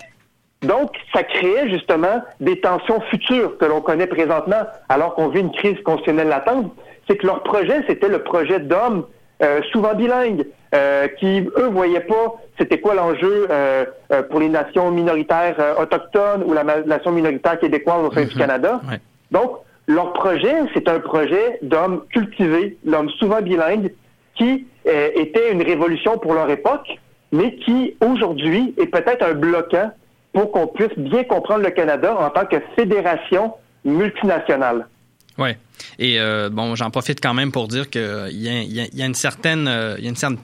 [0.63, 5.51] Donc, ça créait justement des tensions futures que l'on connaît présentement, alors qu'on vit une
[5.51, 6.73] crise constitutionnelle latente.
[7.07, 9.05] C'est que leur projet, c'était le projet d'hommes
[9.43, 13.85] euh, souvent bilingues, euh, qui, eux, voyaient pas c'était quoi l'enjeu euh,
[14.31, 18.81] pour les nations minoritaires autochtones ou la nation minoritaire québécoise au sein du Canada.
[18.89, 18.99] Ouais.
[19.29, 23.93] Donc, leur projet, c'est un projet d'hommes cultivés, d'hommes souvent bilingues,
[24.33, 26.97] qui était une révolution pour leur époque,
[27.31, 29.91] mais qui, aujourd'hui, est peut-être un bloquant
[30.33, 33.53] pour qu'on puisse bien comprendre le Canada en tant que fédération
[33.85, 34.87] multinationale.
[35.37, 35.49] Oui.
[35.99, 39.05] Et euh, bon, j'en profite quand même pour dire qu'il y, a- il y a-
[39.05, 40.37] une certaine, euh, une certaine,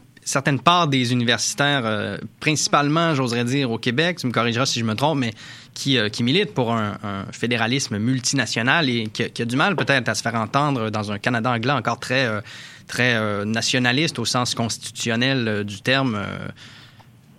[0.88, 5.20] des universitaires, euh, principalement, j'oserais dire, au Québec, tu me corrigeras si je me trompe,
[5.20, 5.34] mais
[5.74, 6.98] qui, euh, militent pour un,
[7.32, 11.50] fédéralisme multinational et qui, a- du mal peut-être à se faire entendre dans un Canada
[11.52, 12.42] anglais encore très, euh,
[12.88, 16.16] très euh, nationaliste au sens constitutionnel euh, du terme.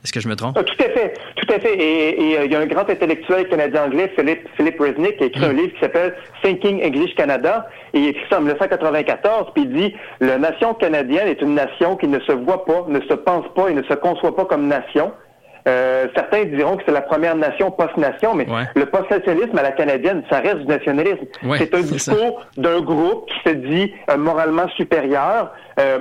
[0.05, 0.57] Est-ce que je me trompe?
[0.59, 1.75] Ah, tout à fait, tout à fait.
[1.75, 5.27] Et, et, euh, il y a un grand intellectuel canadien-anglais, Philippe, Philippe Resnick, qui a
[5.27, 7.67] écrit un livre qui s'appelle Thinking English Canada.
[7.95, 11.97] Et il écrit ça en 1994, puis il dit la nation canadienne est une nation
[11.97, 14.67] qui ne se voit pas, ne se pense pas et ne se conçoit pas comme
[14.69, 15.13] nation.
[15.67, 18.65] Euh, certains diront que c'est la première nation post-nation, mais Ouais.
[18.75, 21.25] le post-nationalisme à la canadienne, ça reste du nationalisme.
[21.43, 25.51] Ouais, c'est un discours d'un groupe qui se dit euh, moralement supérieur.
[25.81, 26.01] Euh,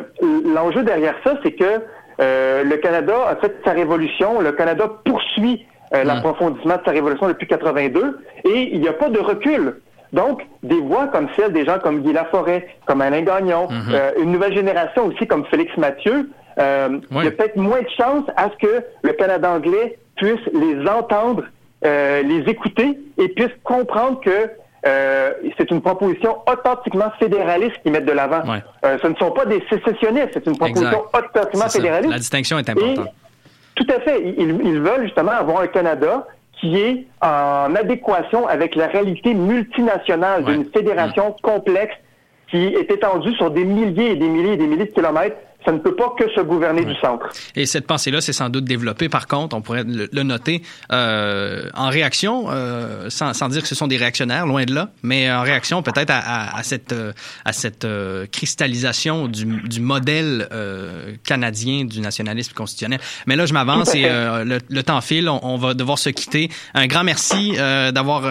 [0.54, 1.82] L'enjeu derrière ça, c'est que
[2.20, 7.28] euh, le Canada a fait sa révolution, le Canada poursuit euh, l'approfondissement de sa révolution
[7.28, 9.82] depuis 82, et il n'y a pas de recul.
[10.12, 14.32] Donc, des voix comme celle des gens comme Guy Laforêt, comme Alain Gagnon, euh, une
[14.32, 18.58] nouvelle génération aussi comme Félix Mathieu, il y a peut-être moins de chances à ce
[18.68, 21.46] que le Canada anglais puisse les entendre,
[21.84, 24.52] les écouter et puisse comprendre que
[24.86, 28.42] euh, c'est une proposition authentiquement fédéraliste qu'ils mettent de l'avant.
[28.50, 28.62] Ouais.
[28.86, 31.04] Euh, ce ne sont pas des sécessionnistes, c'est une proposition Exact.
[31.34, 32.12] authentiquement fédéraliste.
[32.12, 33.08] La distinction est Et importante.
[33.76, 34.22] tout à fait.
[34.38, 36.28] Ils, ils veulent justement avoir un Canada
[36.60, 40.52] qui est en adéquation avec la réalité multinationale Ouais.
[40.54, 41.96] d'une fédération complexe
[42.50, 45.36] qui est étendue sur des milliers et des milliers et des milliers de kilomètres.
[45.66, 47.30] Ça ne peut pas que se gouverner du centre.
[47.56, 50.62] Et cette pensée-là, c'est sans doute développée, par contre, on pourrait le, le noter,
[50.92, 54.90] euh, en réaction, euh, sans, sans dire que ce sont des réactionnaires, loin de là,
[55.04, 57.14] mais en réaction peut-être à, à- à cette, euh,
[57.46, 63.00] à cette euh, cristallisation du, du modèle euh, canadien du nationalisme constitutionnel.
[63.28, 66.10] Mais là, je m'avance et euh, le, le temps file, on, on va devoir se
[66.10, 66.50] quitter.
[66.74, 68.24] Un grand merci euh, d'avoir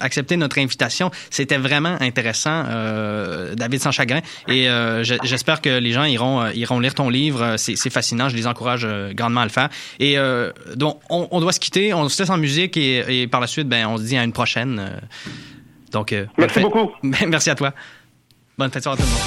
[0.00, 1.10] accepté notre invitation.
[1.30, 6.50] C'était vraiment intéressant, euh, David Sans-Chagrin, et euh, je- j'espère que les gens iront, euh,
[6.68, 7.42] iront lire ton livre.
[7.42, 9.68] Euh, C'est fascinant, je les encourage euh, grandement à le faire.
[9.98, 13.26] Et euh, donc, on, on doit se quitter, on se laisse en musique et, et
[13.26, 15.00] par la suite, ben, on se dit à une prochaine.
[15.92, 16.62] donc, euh, Merci fête.
[16.64, 16.90] beaucoup.
[17.02, 17.72] Merci à toi.
[18.56, 19.22] Bonne fête soirée à tout le monde.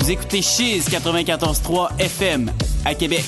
[0.00, 2.50] Vous écoutez Chiz 94.3 FM
[2.84, 3.24] à Québec.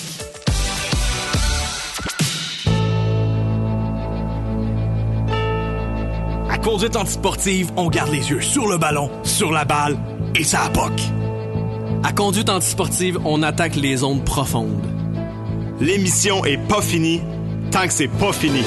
[6.64, 9.98] Conduite antisportive, on garde les yeux sur le ballon, sur la balle
[10.34, 11.02] et ça poque.
[12.02, 14.86] À conduite antisportive, on attaque les zones profondes.
[15.78, 17.20] L'émission est pas finie
[17.70, 18.62] tant que c'est pas fini.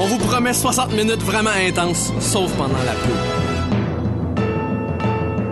[0.00, 3.33] On vous promet 60 minutes vraiment intenses, sauf pendant la pub.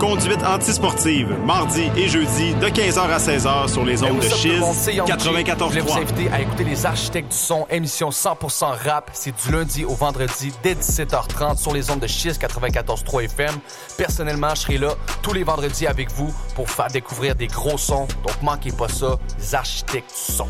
[0.03, 4.59] Conduite antisportive, mardi et jeudi de 15h à 16h sur les ondes de Chiz Je
[4.59, 5.97] voulais vous 94.3.
[6.01, 9.13] inviter à écouter Les Architectes du Son, émission 100% rap.
[9.13, 13.55] C'est du lundi au vendredi dès 17h30 sur les ondes de Chiz 94.3 FM.
[13.97, 14.89] Personnellement, je serai là
[15.23, 18.09] tous les vendredis avec vous pour faire découvrir des gros sons.
[18.27, 20.49] Donc manquez pas ça, Les Architectes du Son.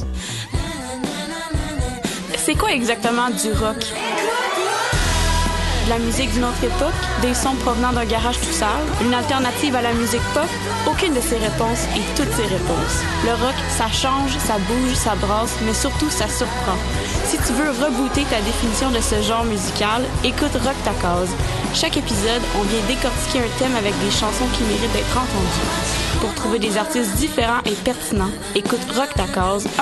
[2.39, 3.77] C'est quoi exactement du rock?
[5.93, 9.83] La musique d'une autre époque, des sons provenant d'un garage tout sale, une alternative à
[9.83, 10.49] la musique pop?
[10.87, 12.97] Aucune de ces réponses et toutes ces réponses.
[13.27, 16.79] Le rock, ça change, ça bouge, ça brasse, mais surtout ça surprend.
[17.27, 20.93] Si tu veux rebooter ta définition de ce genre musical, écoute Rock ta.
[21.75, 25.93] Chaque épisode, on vient décortiquer un thème avec des chansons qui méritent d'être entendues.
[26.23, 29.27] Pour trouver des artistes différents et pertinents, écoute Rock ta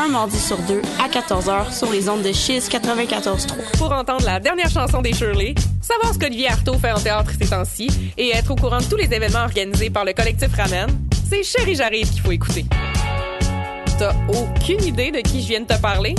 [0.00, 3.78] un mardi sur deux à 14h sur les ondes de Chiz 94.3.
[3.78, 5.54] Pour entendre la dernière chanson des Shirley,
[5.90, 8.96] savoir ce qu'Olivier Artaud fait en théâtre ces temps-ci et être au courant de tous
[8.96, 10.88] les événements organisés par le collectif Ramen,
[11.28, 12.64] c'est Chérie J'arrive qu'il faut écouter.
[13.98, 16.14] T'as aucune idée de qui je viens de te parler?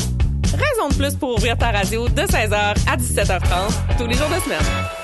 [0.54, 4.42] Raison de plus pour ouvrir ta radio de 16h à 17h30 tous les jours de
[4.42, 5.01] semaine.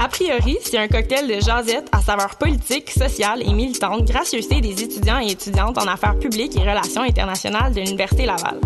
[0.00, 4.84] A priori, c'est un cocktail de jasette à saveur politique, sociale et militante, gracieuseté des
[4.84, 8.60] étudiants et étudiantes en affaires publiques et relations internationales de l'Université Laval.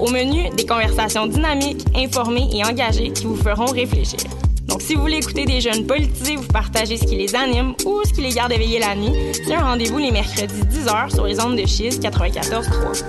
[0.00, 4.20] Au menu, des conversations dynamiques, informées et engagées qui vous feront réfléchir.
[4.66, 8.02] Donc, si vous voulez écouter des jeunes politisés, vous partagez ce qui les anime ou
[8.04, 11.40] ce qui les garde éveillés la nuit, c'est un rendez-vous les mercredis 10h sur les
[11.40, 13.04] ondes de Chiz 94.3.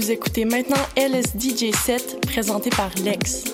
[0.00, 3.44] Vous écoutez maintenant LSDJ 7 présenté par Lex.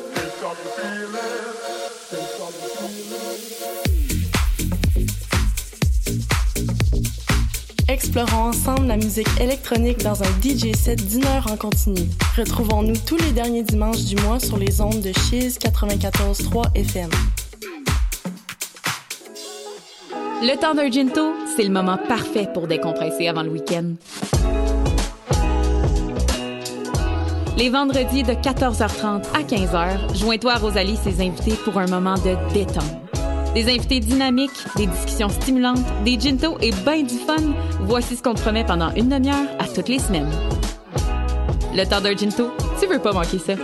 [7.88, 12.02] Explorons ensemble la musique électronique dans un DJ set d'une heure en continu.
[12.36, 17.10] Retrouvons-nous tous les derniers dimanches du mois sur les ondes de Chiz 94.3 FM.
[20.42, 23.94] Le temps d'un ginto, c'est le moment parfait pour décompresser avant le week-end.
[27.56, 32.36] Les vendredis de 14h30 à 15h, joins-toi à Rosalie ses invités pour un moment de
[32.52, 32.84] détente.
[33.54, 37.54] Des invités dynamiques, des discussions stimulantes, des gintos et ben du fun.
[37.80, 40.28] Voici ce qu'on te promet pendant une demi-heure à toutes les semaines.
[41.74, 43.54] Le temps d'un ginto, tu veux pas manquer ça.